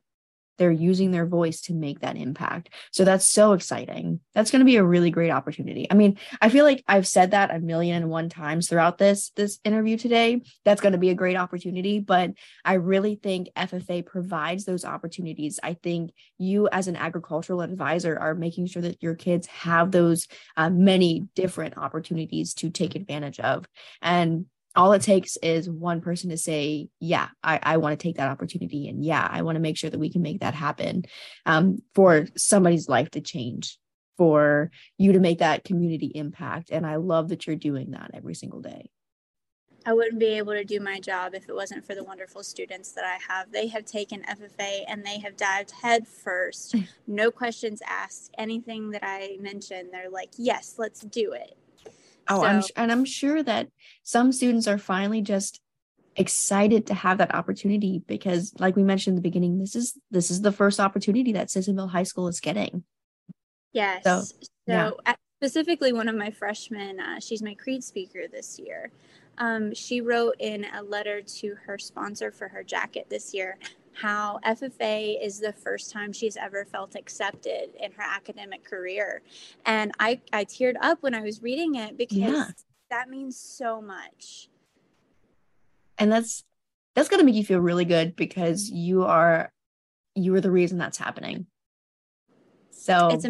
they're 0.57 0.71
using 0.71 1.11
their 1.11 1.25
voice 1.25 1.61
to 1.61 1.73
make 1.73 1.99
that 1.99 2.17
impact. 2.17 2.69
So 2.91 3.05
that's 3.05 3.27
so 3.27 3.53
exciting. 3.53 4.19
That's 4.33 4.51
going 4.51 4.59
to 4.61 4.65
be 4.65 4.77
a 4.77 4.83
really 4.83 5.11
great 5.11 5.31
opportunity. 5.31 5.87
I 5.89 5.95
mean, 5.95 6.17
I 6.41 6.49
feel 6.49 6.65
like 6.65 6.83
I've 6.87 7.07
said 7.07 7.31
that 7.31 7.53
a 7.53 7.59
million 7.59 7.95
and 7.95 8.09
one 8.09 8.29
times 8.29 8.67
throughout 8.67 8.97
this 8.97 9.31
this 9.35 9.59
interview 9.63 9.97
today. 9.97 10.41
That's 10.65 10.81
going 10.81 10.93
to 10.93 10.99
be 10.99 11.09
a 11.09 11.15
great 11.15 11.37
opportunity, 11.37 11.99
but 11.99 12.31
I 12.63 12.73
really 12.73 13.15
think 13.15 13.49
FFA 13.55 14.05
provides 14.05 14.65
those 14.65 14.85
opportunities. 14.85 15.59
I 15.61 15.73
think 15.73 16.11
you 16.37 16.69
as 16.71 16.87
an 16.87 16.95
agricultural 16.95 17.61
advisor 17.61 18.17
are 18.17 18.35
making 18.35 18.67
sure 18.67 18.81
that 18.81 19.01
your 19.01 19.15
kids 19.15 19.47
have 19.47 19.91
those 19.91 20.27
uh, 20.57 20.69
many 20.69 21.27
different 21.35 21.77
opportunities 21.77 22.53
to 22.55 22.69
take 22.69 22.95
advantage 22.95 23.39
of. 23.39 23.65
And 24.01 24.45
all 24.75 24.93
it 24.93 25.01
takes 25.01 25.37
is 25.37 25.69
one 25.69 26.01
person 26.01 26.29
to 26.29 26.37
say, 26.37 26.89
Yeah, 26.99 27.29
I, 27.43 27.59
I 27.61 27.77
want 27.77 27.97
to 27.97 28.03
take 28.03 28.17
that 28.17 28.29
opportunity. 28.29 28.87
And 28.87 29.03
yeah, 29.03 29.27
I 29.29 29.41
want 29.41 29.55
to 29.55 29.61
make 29.61 29.77
sure 29.77 29.89
that 29.89 29.99
we 29.99 30.11
can 30.11 30.21
make 30.21 30.41
that 30.41 30.55
happen 30.55 31.03
um, 31.45 31.81
for 31.93 32.27
somebody's 32.35 32.89
life 32.89 33.11
to 33.11 33.21
change, 33.21 33.77
for 34.17 34.71
you 34.97 35.13
to 35.13 35.19
make 35.19 35.39
that 35.39 35.63
community 35.63 36.11
impact. 36.15 36.69
And 36.71 36.85
I 36.85 36.95
love 36.95 37.29
that 37.29 37.45
you're 37.45 37.55
doing 37.55 37.91
that 37.91 38.11
every 38.13 38.35
single 38.35 38.61
day. 38.61 38.89
I 39.85 39.93
wouldn't 39.93 40.19
be 40.19 40.27
able 40.27 40.53
to 40.53 40.63
do 40.63 40.79
my 40.79 40.99
job 40.99 41.35
if 41.35 41.49
it 41.49 41.55
wasn't 41.55 41.85
for 41.85 41.93
the 41.93 42.03
wonderful 42.03 42.41
students 42.41 42.93
that 42.93 43.03
I 43.03 43.17
have. 43.27 43.51
They 43.51 43.67
have 43.67 43.83
taken 43.83 44.23
FFA 44.23 44.83
and 44.87 45.05
they 45.05 45.19
have 45.19 45.35
dived 45.35 45.71
head 45.71 46.07
first, 46.07 46.75
no 47.07 47.29
questions 47.29 47.81
asked. 47.85 48.33
Anything 48.37 48.91
that 48.91 49.03
I 49.03 49.37
mentioned, 49.41 49.89
they're 49.91 50.09
like, 50.09 50.31
yes, 50.37 50.75
let's 50.77 51.01
do 51.01 51.33
it. 51.33 51.57
Oh, 52.29 52.41
so, 52.41 52.45
I'm 52.45 52.63
and 52.75 52.91
I'm 52.91 53.05
sure 53.05 53.43
that 53.43 53.69
some 54.03 54.31
students 54.31 54.67
are 54.67 54.77
finally 54.77 55.21
just 55.21 55.61
excited 56.15 56.85
to 56.87 56.93
have 56.93 57.17
that 57.17 57.33
opportunity 57.33 58.03
because 58.07 58.53
like 58.59 58.75
we 58.75 58.83
mentioned 58.83 59.13
in 59.13 59.15
the 59.15 59.21
beginning 59.21 59.57
this 59.57 59.75
is 59.75 59.97
this 60.11 60.29
is 60.29 60.41
the 60.41 60.51
first 60.51 60.79
opportunity 60.79 61.33
that 61.33 61.49
Sissonville 61.49 61.89
High 61.89 62.03
School 62.03 62.27
is 62.27 62.39
getting. 62.39 62.83
Yes. 63.71 64.03
So, 64.03 64.21
so 64.21 64.37
yeah. 64.67 64.91
specifically 65.41 65.91
one 65.91 66.07
of 66.07 66.15
my 66.15 66.29
freshmen 66.29 66.99
uh, 66.99 67.19
she's 67.19 67.41
my 67.41 67.55
creed 67.55 67.83
speaker 67.83 68.27
this 68.31 68.59
year. 68.59 68.91
Um, 69.39 69.73
she 69.73 69.99
wrote 70.01 70.35
in 70.39 70.65
a 70.75 70.83
letter 70.83 71.21
to 71.21 71.55
her 71.65 71.79
sponsor 71.79 72.31
for 72.31 72.47
her 72.47 72.63
jacket 72.63 73.07
this 73.09 73.33
year 73.33 73.57
how 73.93 74.39
FFA 74.45 75.23
is 75.23 75.39
the 75.39 75.53
first 75.53 75.91
time 75.91 76.11
she's 76.11 76.37
ever 76.37 76.65
felt 76.65 76.95
accepted 76.95 77.69
in 77.79 77.91
her 77.91 78.03
academic 78.03 78.63
career. 78.63 79.21
And 79.65 79.91
I, 79.99 80.21
I 80.31 80.45
teared 80.45 80.75
up 80.81 81.01
when 81.01 81.13
I 81.13 81.21
was 81.21 81.41
reading 81.41 81.75
it 81.75 81.97
because 81.97 82.17
yeah. 82.17 82.47
that 82.89 83.09
means 83.09 83.37
so 83.37 83.81
much. 83.81 84.49
And 85.97 86.11
that's 86.11 86.43
that's 86.95 87.09
gonna 87.09 87.23
make 87.23 87.35
you 87.35 87.45
feel 87.45 87.59
really 87.59 87.85
good 87.85 88.15
because 88.15 88.69
you 88.69 89.03
are 89.03 89.51
you 90.15 90.33
are 90.35 90.41
the 90.41 90.51
reason 90.51 90.77
that's 90.77 90.97
happening. 90.97 91.45
So 92.71 93.09
it's 93.09 93.25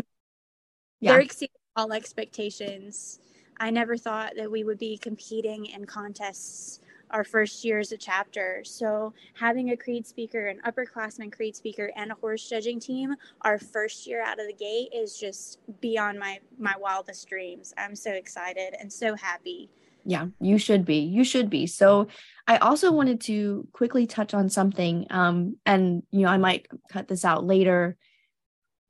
yeah. 1.00 1.12
they're 1.12 1.22
exceeding 1.22 1.56
all 1.76 1.94
expectations. 1.94 3.20
I 3.60 3.70
never 3.70 3.98
thought 3.98 4.34
that 4.38 4.52
we 4.52 4.64
would 4.64 4.80
be 4.80 4.98
competing 4.98 5.68
in 5.68 5.86
contests 5.86 6.80
our 7.14 7.24
first 7.24 7.64
year 7.64 7.80
as 7.80 7.92
a 7.92 7.98
chapter. 7.98 8.62
So 8.66 9.14
having 9.36 9.70
a 9.70 9.78
creed 9.78 10.06
speaker, 10.06 10.48
an 10.48 10.60
upperclassman 10.66 11.32
creed 11.32 11.56
speaker, 11.56 11.92
and 11.96 12.12
a 12.12 12.16
horse 12.16 12.50
judging 12.50 12.80
team 12.80 13.16
our 13.42 13.60
first 13.60 14.08
year 14.08 14.22
out 14.22 14.40
of 14.40 14.48
the 14.48 14.54
gate 14.54 14.90
is 14.94 15.18
just 15.18 15.60
beyond 15.80 16.20
my 16.20 16.40
my 16.58 16.74
wildest 16.80 17.30
dreams. 17.30 17.74
I'm 17.78 17.96
so 17.96 18.12
excited 18.12 18.76
and 18.80 18.92
so 18.92 19.16
happy. 19.16 19.70
Yeah, 20.06 20.28
you 20.42 20.58
should 20.58 20.84
be. 20.84 20.98
You 20.98 21.24
should 21.24 21.50
be. 21.50 21.68
So 21.68 22.08
I 22.46 22.58
also 22.58 22.92
wanted 22.92 23.22
to 23.22 23.68
quickly 23.72 24.06
touch 24.06 24.34
on 24.34 24.50
something. 24.50 25.08
Um, 25.10 25.58
and 25.66 26.04
you 26.12 26.22
know, 26.22 26.30
I 26.30 26.38
might 26.38 26.68
cut 26.90 27.08
this 27.08 27.24
out 27.24 27.46
later, 27.46 27.96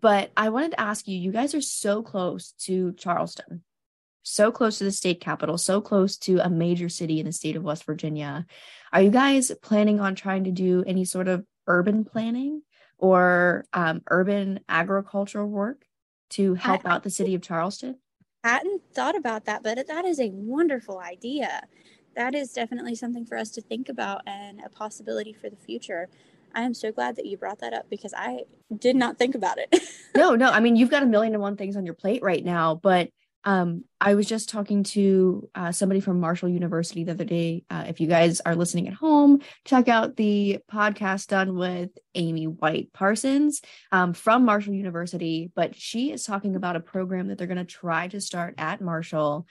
but 0.01 0.31
I 0.35 0.49
wanted 0.49 0.71
to 0.71 0.81
ask 0.81 1.07
you, 1.07 1.17
you 1.17 1.31
guys 1.31 1.53
are 1.53 1.61
so 1.61 2.01
close 2.01 2.53
to 2.61 2.93
Charleston 2.93 3.63
so 4.23 4.51
close 4.51 4.77
to 4.77 4.85
the 4.85 4.91
state 4.91 5.19
capital, 5.19 5.57
so 5.57 5.81
close 5.81 6.17
to 6.17 6.39
a 6.39 6.49
major 6.49 6.89
city 6.89 7.19
in 7.19 7.25
the 7.25 7.31
state 7.31 7.55
of 7.55 7.63
West 7.63 7.85
Virginia. 7.85 8.45
Are 8.91 9.01
you 9.01 9.09
guys 9.09 9.51
planning 9.61 9.99
on 9.99 10.15
trying 10.15 10.45
to 10.45 10.51
do 10.51 10.83
any 10.87 11.05
sort 11.05 11.27
of 11.27 11.45
urban 11.67 12.05
planning 12.05 12.61
or 12.97 13.65
um, 13.73 14.01
urban 14.09 14.61
agricultural 14.69 15.47
work 15.47 15.85
to 16.31 16.55
help 16.55 16.85
I, 16.85 16.91
out 16.91 17.03
the 17.03 17.09
city 17.09 17.35
of 17.35 17.41
Charleston? 17.41 17.97
I 18.43 18.49
hadn't 18.49 18.81
thought 18.93 19.15
about 19.15 19.45
that, 19.45 19.61
but 19.61 19.87
that 19.87 20.05
is 20.05 20.19
a 20.19 20.29
wonderful 20.29 20.99
idea. 20.99 21.63
That 22.15 22.35
is 22.35 22.53
definitely 22.53 22.95
something 22.95 23.25
for 23.25 23.37
us 23.37 23.49
to 23.51 23.61
think 23.61 23.89
about 23.89 24.21
and 24.25 24.61
a 24.65 24.69
possibility 24.69 25.33
for 25.33 25.49
the 25.49 25.55
future. 25.55 26.09
I 26.55 26.61
am 26.61 26.73
so 26.73 26.91
glad 26.91 27.15
that 27.15 27.25
you 27.25 27.37
brought 27.37 27.59
that 27.59 27.73
up 27.73 27.89
because 27.89 28.13
I 28.15 28.43
did 28.77 28.95
not 28.95 29.17
think 29.17 29.35
about 29.35 29.57
it. 29.57 29.75
no, 30.15 30.35
no. 30.35 30.51
I 30.51 30.59
mean, 30.59 30.75
you've 30.75 30.91
got 30.91 31.03
a 31.03 31.07
million 31.07 31.33
and 31.33 31.41
one 31.41 31.57
things 31.57 31.75
on 31.75 31.85
your 31.85 31.95
plate 31.95 32.21
right 32.21 32.43
now, 32.43 32.75
but 32.75 33.09
um, 33.45 33.83
I 33.99 34.15
was 34.15 34.27
just 34.27 34.49
talking 34.49 34.83
to 34.83 35.49
uh, 35.53 35.71
somebody 35.71 35.99
from 35.99 36.19
Marshall 36.19 36.49
University 36.49 37.03
the 37.03 37.11
other 37.11 37.25
day. 37.25 37.63
Uh, 37.69 37.85
if 37.87 37.99
you 37.99 38.07
guys 38.07 38.39
are 38.41 38.55
listening 38.55 38.87
at 38.87 38.93
home, 38.93 39.41
check 39.65 39.87
out 39.87 40.15
the 40.15 40.59
podcast 40.71 41.27
done 41.27 41.55
with 41.55 41.89
Amy 42.15 42.45
White 42.45 42.93
Parsons 42.93 43.61
um, 43.91 44.13
from 44.13 44.45
Marshall 44.45 44.73
University. 44.73 45.51
But 45.55 45.75
she 45.75 46.11
is 46.11 46.23
talking 46.23 46.55
about 46.55 46.75
a 46.75 46.81
program 46.81 47.27
that 47.27 47.37
they're 47.37 47.47
going 47.47 47.57
to 47.57 47.65
try 47.65 48.07
to 48.09 48.21
start 48.21 48.55
at 48.57 48.81
Marshall. 48.81 49.45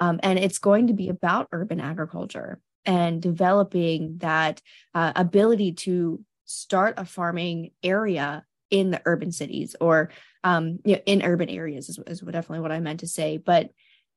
Um, 0.00 0.20
and 0.22 0.38
it's 0.38 0.58
going 0.58 0.88
to 0.88 0.94
be 0.94 1.08
about 1.08 1.48
urban 1.52 1.80
agriculture 1.80 2.60
and 2.86 3.20
developing 3.20 4.18
that 4.18 4.60
uh, 4.94 5.12
ability 5.16 5.72
to 5.72 6.22
start 6.44 6.94
a 6.96 7.04
farming 7.04 7.70
area 7.82 8.44
in 8.70 8.90
the 8.90 9.00
urban 9.04 9.30
cities 9.32 9.76
or 9.80 10.10
um, 10.44 10.78
you 10.84 10.96
know, 10.96 11.02
in 11.06 11.22
urban 11.22 11.48
areas 11.48 11.88
is, 11.88 11.98
is 12.06 12.20
definitely 12.20 12.60
what 12.60 12.70
I 12.70 12.78
meant 12.78 13.00
to 13.00 13.08
say. 13.08 13.38
But 13.38 13.70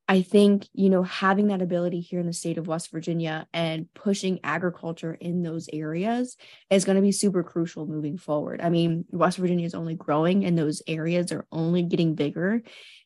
I 0.10 0.22
think, 0.22 0.68
you 0.74 0.90
know, 0.90 1.04
having 1.04 1.48
that 1.48 1.62
ability 1.62 2.02
here 2.02 2.20
in 2.20 2.28
the 2.28 2.34
state 2.34 2.58
of 2.58 2.68
West 2.68 2.92
Virginia 2.92 3.48
and 3.54 3.92
pushing 3.94 4.40
agriculture 4.44 5.14
in 5.14 5.42
those 5.42 5.70
areas 5.72 6.38
is 6.70 6.86
going 6.86 6.96
to 6.98 7.02
be 7.02 7.12
super 7.12 7.44
crucial 7.44 7.88
moving 7.88 8.18
forward. 8.18 8.62
I 8.62 8.70
mean, 8.70 9.06
West 9.10 9.38
Virginia 9.38 9.66
is 9.66 9.76
only 9.76 9.96
growing 9.96 10.46
and 10.46 10.58
those 10.58 10.82
areas 10.88 11.32
are 11.32 11.46
only 11.52 11.84
getting 11.84 12.16
bigger. 12.16 12.62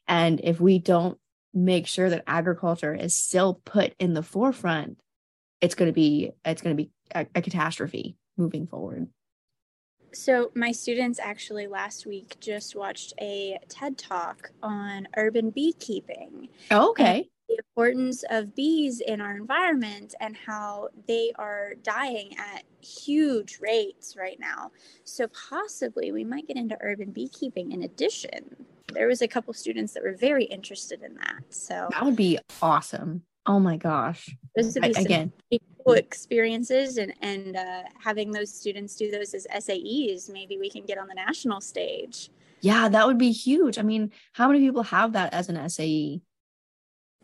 And 0.08 0.42
if 0.44 0.60
we 0.60 0.78
don't 0.78 1.18
make 1.54 1.88
sure 1.88 2.10
that 2.10 2.24
agriculture 2.28 2.94
is 2.94 3.16
still 3.16 3.62
put 3.66 3.94
in 4.00 4.14
the 4.14 4.24
forefront, 4.24 5.00
it's 5.60 5.76
going 5.76 5.90
to 5.90 5.94
be 5.94 6.32
it's 6.46 6.62
going 6.62 6.76
to 6.76 6.84
be 6.84 6.92
a, 7.14 7.26
a 7.36 7.42
catastrophe 7.42 8.16
moving 8.38 8.68
forward. 8.68 9.08
So, 10.14 10.52
my 10.56 10.72
students 10.72 11.20
actually 11.20 11.68
last 11.68 12.06
week 12.06 12.36
just 12.40 12.76
watched 12.76 13.14
a 13.22 13.58
TED 13.70 13.98
talk 13.98 14.52
on 14.62 15.08
urban 15.16 15.52
beekeeping. 15.52 16.50
Oh, 16.70 16.90
okay. 16.90 17.30
The 17.48 17.58
importance 17.58 18.24
of 18.30 18.56
bees 18.56 19.02
in 19.02 19.22
our 19.22 19.36
environment 19.36 20.16
and 20.20 20.36
how 20.36 20.90
they 21.08 21.32
are 21.38 21.74
dying 21.84 22.38
at 22.38 22.64
huge 22.82 23.60
rates 23.62 24.16
right 24.18 24.40
now. 24.40 24.72
So, 25.06 25.28
possibly 25.28 26.12
we 26.12 26.24
might 26.24 26.48
get 26.48 26.58
into 26.58 26.78
urban 26.82 27.12
beekeeping 27.12 27.72
in 27.72 27.84
addition. 27.84 28.56
There 28.94 29.08
was 29.08 29.22
a 29.22 29.28
couple 29.28 29.54
students 29.54 29.94
that 29.94 30.04
were 30.04 30.16
very 30.16 30.44
interested 30.44 31.02
in 31.04 31.16
that. 31.16 31.44
So, 31.50 31.88
that 31.92 32.04
would 32.04 32.18
be 32.18 32.40
awesome. 32.62 33.24
Oh 33.46 33.60
my 33.60 33.78
gosh. 33.78 34.30
Those 34.56 34.76
would 34.76 34.84
be 34.84 34.96
I, 34.96 35.02
again 35.02 35.32
experiences 35.88 36.98
and 36.98 37.14
and 37.22 37.56
uh, 37.56 37.84
having 38.00 38.32
those 38.32 38.54
students 38.54 38.96
do 38.96 39.12
those 39.12 39.34
as 39.34 39.48
SAEs, 39.48 40.32
maybe 40.32 40.58
we 40.58 40.70
can 40.70 40.86
get 40.86 40.98
on 40.98 41.08
the 41.08 41.16
national 41.16 41.62
stage. 41.62 42.30
Yeah, 42.62 42.90
that 42.90 43.08
would 43.08 43.18
be 43.18 43.32
huge. 43.32 43.80
I 43.80 43.82
mean, 43.82 44.12
how 44.34 44.48
many 44.48 44.60
people 44.60 44.84
have 44.84 45.14
that 45.14 45.34
as 45.34 45.50
an 45.50 45.70
SAE? 45.70 46.22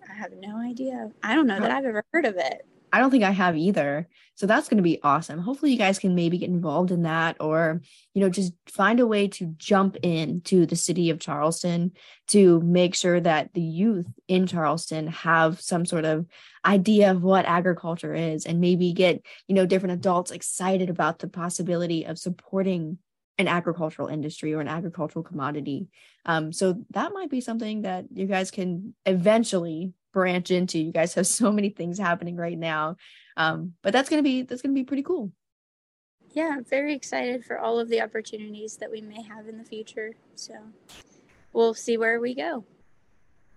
I 0.09 0.13
have 0.13 0.31
no 0.33 0.57
idea. 0.57 1.11
I 1.21 1.35
don't 1.35 1.47
know 1.47 1.59
that 1.59 1.71
I've 1.71 1.85
ever 1.85 2.03
heard 2.11 2.25
of 2.25 2.37
it. 2.37 2.65
I 2.91 2.99
don't 2.99 3.11
think 3.11 3.23
I 3.23 3.31
have 3.31 3.57
either. 3.57 4.07
So 4.35 4.45
that's 4.45 4.69
going 4.69 4.77
to 4.77 4.83
be 4.83 5.01
awesome. 5.01 5.39
Hopefully 5.39 5.71
you 5.71 5.77
guys 5.77 5.97
can 5.97 6.13
maybe 6.13 6.37
get 6.37 6.49
involved 6.49 6.91
in 6.91 7.03
that 7.03 7.37
or, 7.39 7.81
you 8.13 8.21
know, 8.21 8.29
just 8.29 8.53
find 8.67 8.99
a 8.99 9.07
way 9.07 9.27
to 9.29 9.47
jump 9.57 9.97
in 10.03 10.41
to 10.41 10.65
the 10.65 10.75
city 10.75 11.09
of 11.09 11.19
Charleston 11.19 11.93
to 12.27 12.61
make 12.61 12.93
sure 12.93 13.19
that 13.19 13.53
the 13.53 13.61
youth 13.61 14.05
in 14.27 14.45
Charleston 14.45 15.07
have 15.07 15.59
some 15.59 15.85
sort 15.85 16.05
of 16.05 16.27
idea 16.63 17.11
of 17.11 17.23
what 17.23 17.45
agriculture 17.45 18.13
is 18.13 18.45
and 18.45 18.61
maybe 18.61 18.93
get, 18.93 19.25
you 19.47 19.55
know, 19.55 19.65
different 19.65 19.93
adults 19.93 20.31
excited 20.31 20.89
about 20.89 21.19
the 21.19 21.27
possibility 21.27 22.05
of 22.05 22.19
supporting 22.19 22.99
an 23.39 23.47
agricultural 23.47 24.07
industry 24.07 24.53
or 24.53 24.61
an 24.61 24.67
agricultural 24.67 25.23
commodity. 25.23 25.87
Um, 26.25 26.51
so 26.51 26.83
that 26.91 27.13
might 27.13 27.29
be 27.29 27.41
something 27.41 27.83
that 27.83 28.05
you 28.13 28.25
guys 28.25 28.51
can 28.51 28.95
eventually 29.05 29.93
branch 30.17 30.49
into. 30.49 30.79
You 30.79 30.91
guys 30.91 31.13
have 31.13 31.27
so 31.27 31.51
many 31.51 31.69
things 31.69 31.99
happening 31.99 32.37
right 32.37 32.57
now. 32.57 32.97
Um, 33.37 33.73
but 33.83 33.93
that's 33.93 34.09
gonna 34.09 34.23
be 34.23 34.41
that's 34.41 34.63
gonna 34.63 34.73
be 34.73 34.83
pretty 34.83 35.03
cool. 35.03 35.31
Yeah, 36.33 36.55
I'm 36.57 36.65
very 36.65 36.95
excited 36.95 37.45
for 37.45 37.59
all 37.59 37.79
of 37.79 37.87
the 37.87 38.01
opportunities 38.01 38.77
that 38.77 38.89
we 38.89 38.99
may 38.99 39.21
have 39.21 39.47
in 39.47 39.59
the 39.59 39.63
future. 39.63 40.15
So 40.33 40.55
we'll 41.53 41.75
see 41.75 41.97
where 41.97 42.19
we 42.19 42.33
go. 42.33 42.65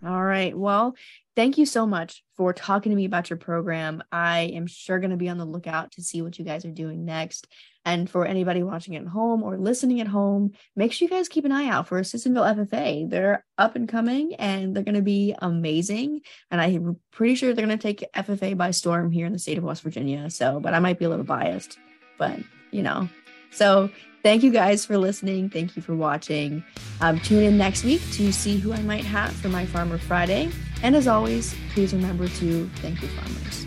All 0.05 0.23
right. 0.23 0.57
Well, 0.57 0.97
thank 1.41 1.57
you 1.57 1.65
so 1.65 1.87
much 1.87 2.23
for 2.37 2.53
talking 2.53 2.91
to 2.91 2.97
me 2.97 3.07
about 3.07 3.31
your 3.31 3.39
program. 3.39 4.03
I 4.13 4.41
am 4.53 4.67
sure 4.67 4.99
going 4.99 5.13
to 5.13 5.17
be 5.17 5.31
on 5.31 5.39
the 5.39 5.47
lookout 5.47 5.93
to 5.93 6.03
see 6.03 6.21
what 6.21 6.39
you 6.39 6.45
guys 6.45 6.67
are 6.67 6.71
doing 6.71 7.07
next. 7.07 7.47
And 7.87 8.11
for 8.11 8.27
anybody 8.27 8.63
watching 8.63 8.95
at 8.95 9.07
home 9.07 9.43
or 9.43 9.57
listening 9.57 10.03
at 10.03 10.07
home, 10.07 10.53
make 10.77 10.93
sure 10.93 11.09
you 11.09 11.11
guys 11.11 11.31
keep 11.31 11.47
an 11.47 11.53
eye 11.53 11.69
out 11.69 11.89
for 11.89 11.99
Sissonville 12.03 12.45
FFA. 12.45 13.09
They're 13.09 13.43
up 13.57 13.75
and 13.75 13.89
coming 13.89 14.35
and 14.35 14.77
they're 14.77 14.83
going 14.83 14.97
to 14.97 15.01
be 15.01 15.35
amazing. 15.39 16.21
And 16.51 16.61
I'm 16.61 17.01
pretty 17.11 17.37
sure 17.37 17.55
they're 17.55 17.67
going 17.67 17.79
to 17.79 17.83
take 17.83 18.05
FFA 18.15 18.55
by 18.55 18.71
storm 18.73 19.11
here 19.11 19.25
in 19.25 19.33
the 19.33 19.39
state 19.39 19.57
of 19.57 19.65
West 19.65 19.81
Virginia. 19.81 20.29
So, 20.29 20.61
but 20.61 20.75
I 20.75 20.79
might 20.79 20.99
be 20.99 21.07
a 21.07 21.09
little 21.09 21.25
biased, 21.25 21.79
but 22.19 22.39
you 22.71 22.83
know. 22.83 23.09
So, 23.51 23.89
thank 24.23 24.43
you 24.43 24.53
guys 24.53 24.85
for 24.85 24.99
listening. 24.99 25.49
Thank 25.49 25.75
you 25.75 25.81
for 25.81 25.97
watching. 25.97 26.63
Um, 27.01 27.19
tune 27.19 27.45
in 27.45 27.57
next 27.57 27.83
week 27.83 28.03
to 28.13 28.31
see 28.31 28.59
who 28.59 28.75
I 28.75 28.83
might 28.83 29.05
have 29.05 29.33
for 29.33 29.49
my 29.49 29.65
Farmer 29.65 29.97
Friday. 29.97 30.51
And 30.83 30.97
as 30.97 31.07
always, 31.07 31.55
please 31.75 31.93
remember 31.93 32.27
to 32.29 32.69
thank 32.77 33.03
your 33.03 33.11
farmers. 33.11 33.67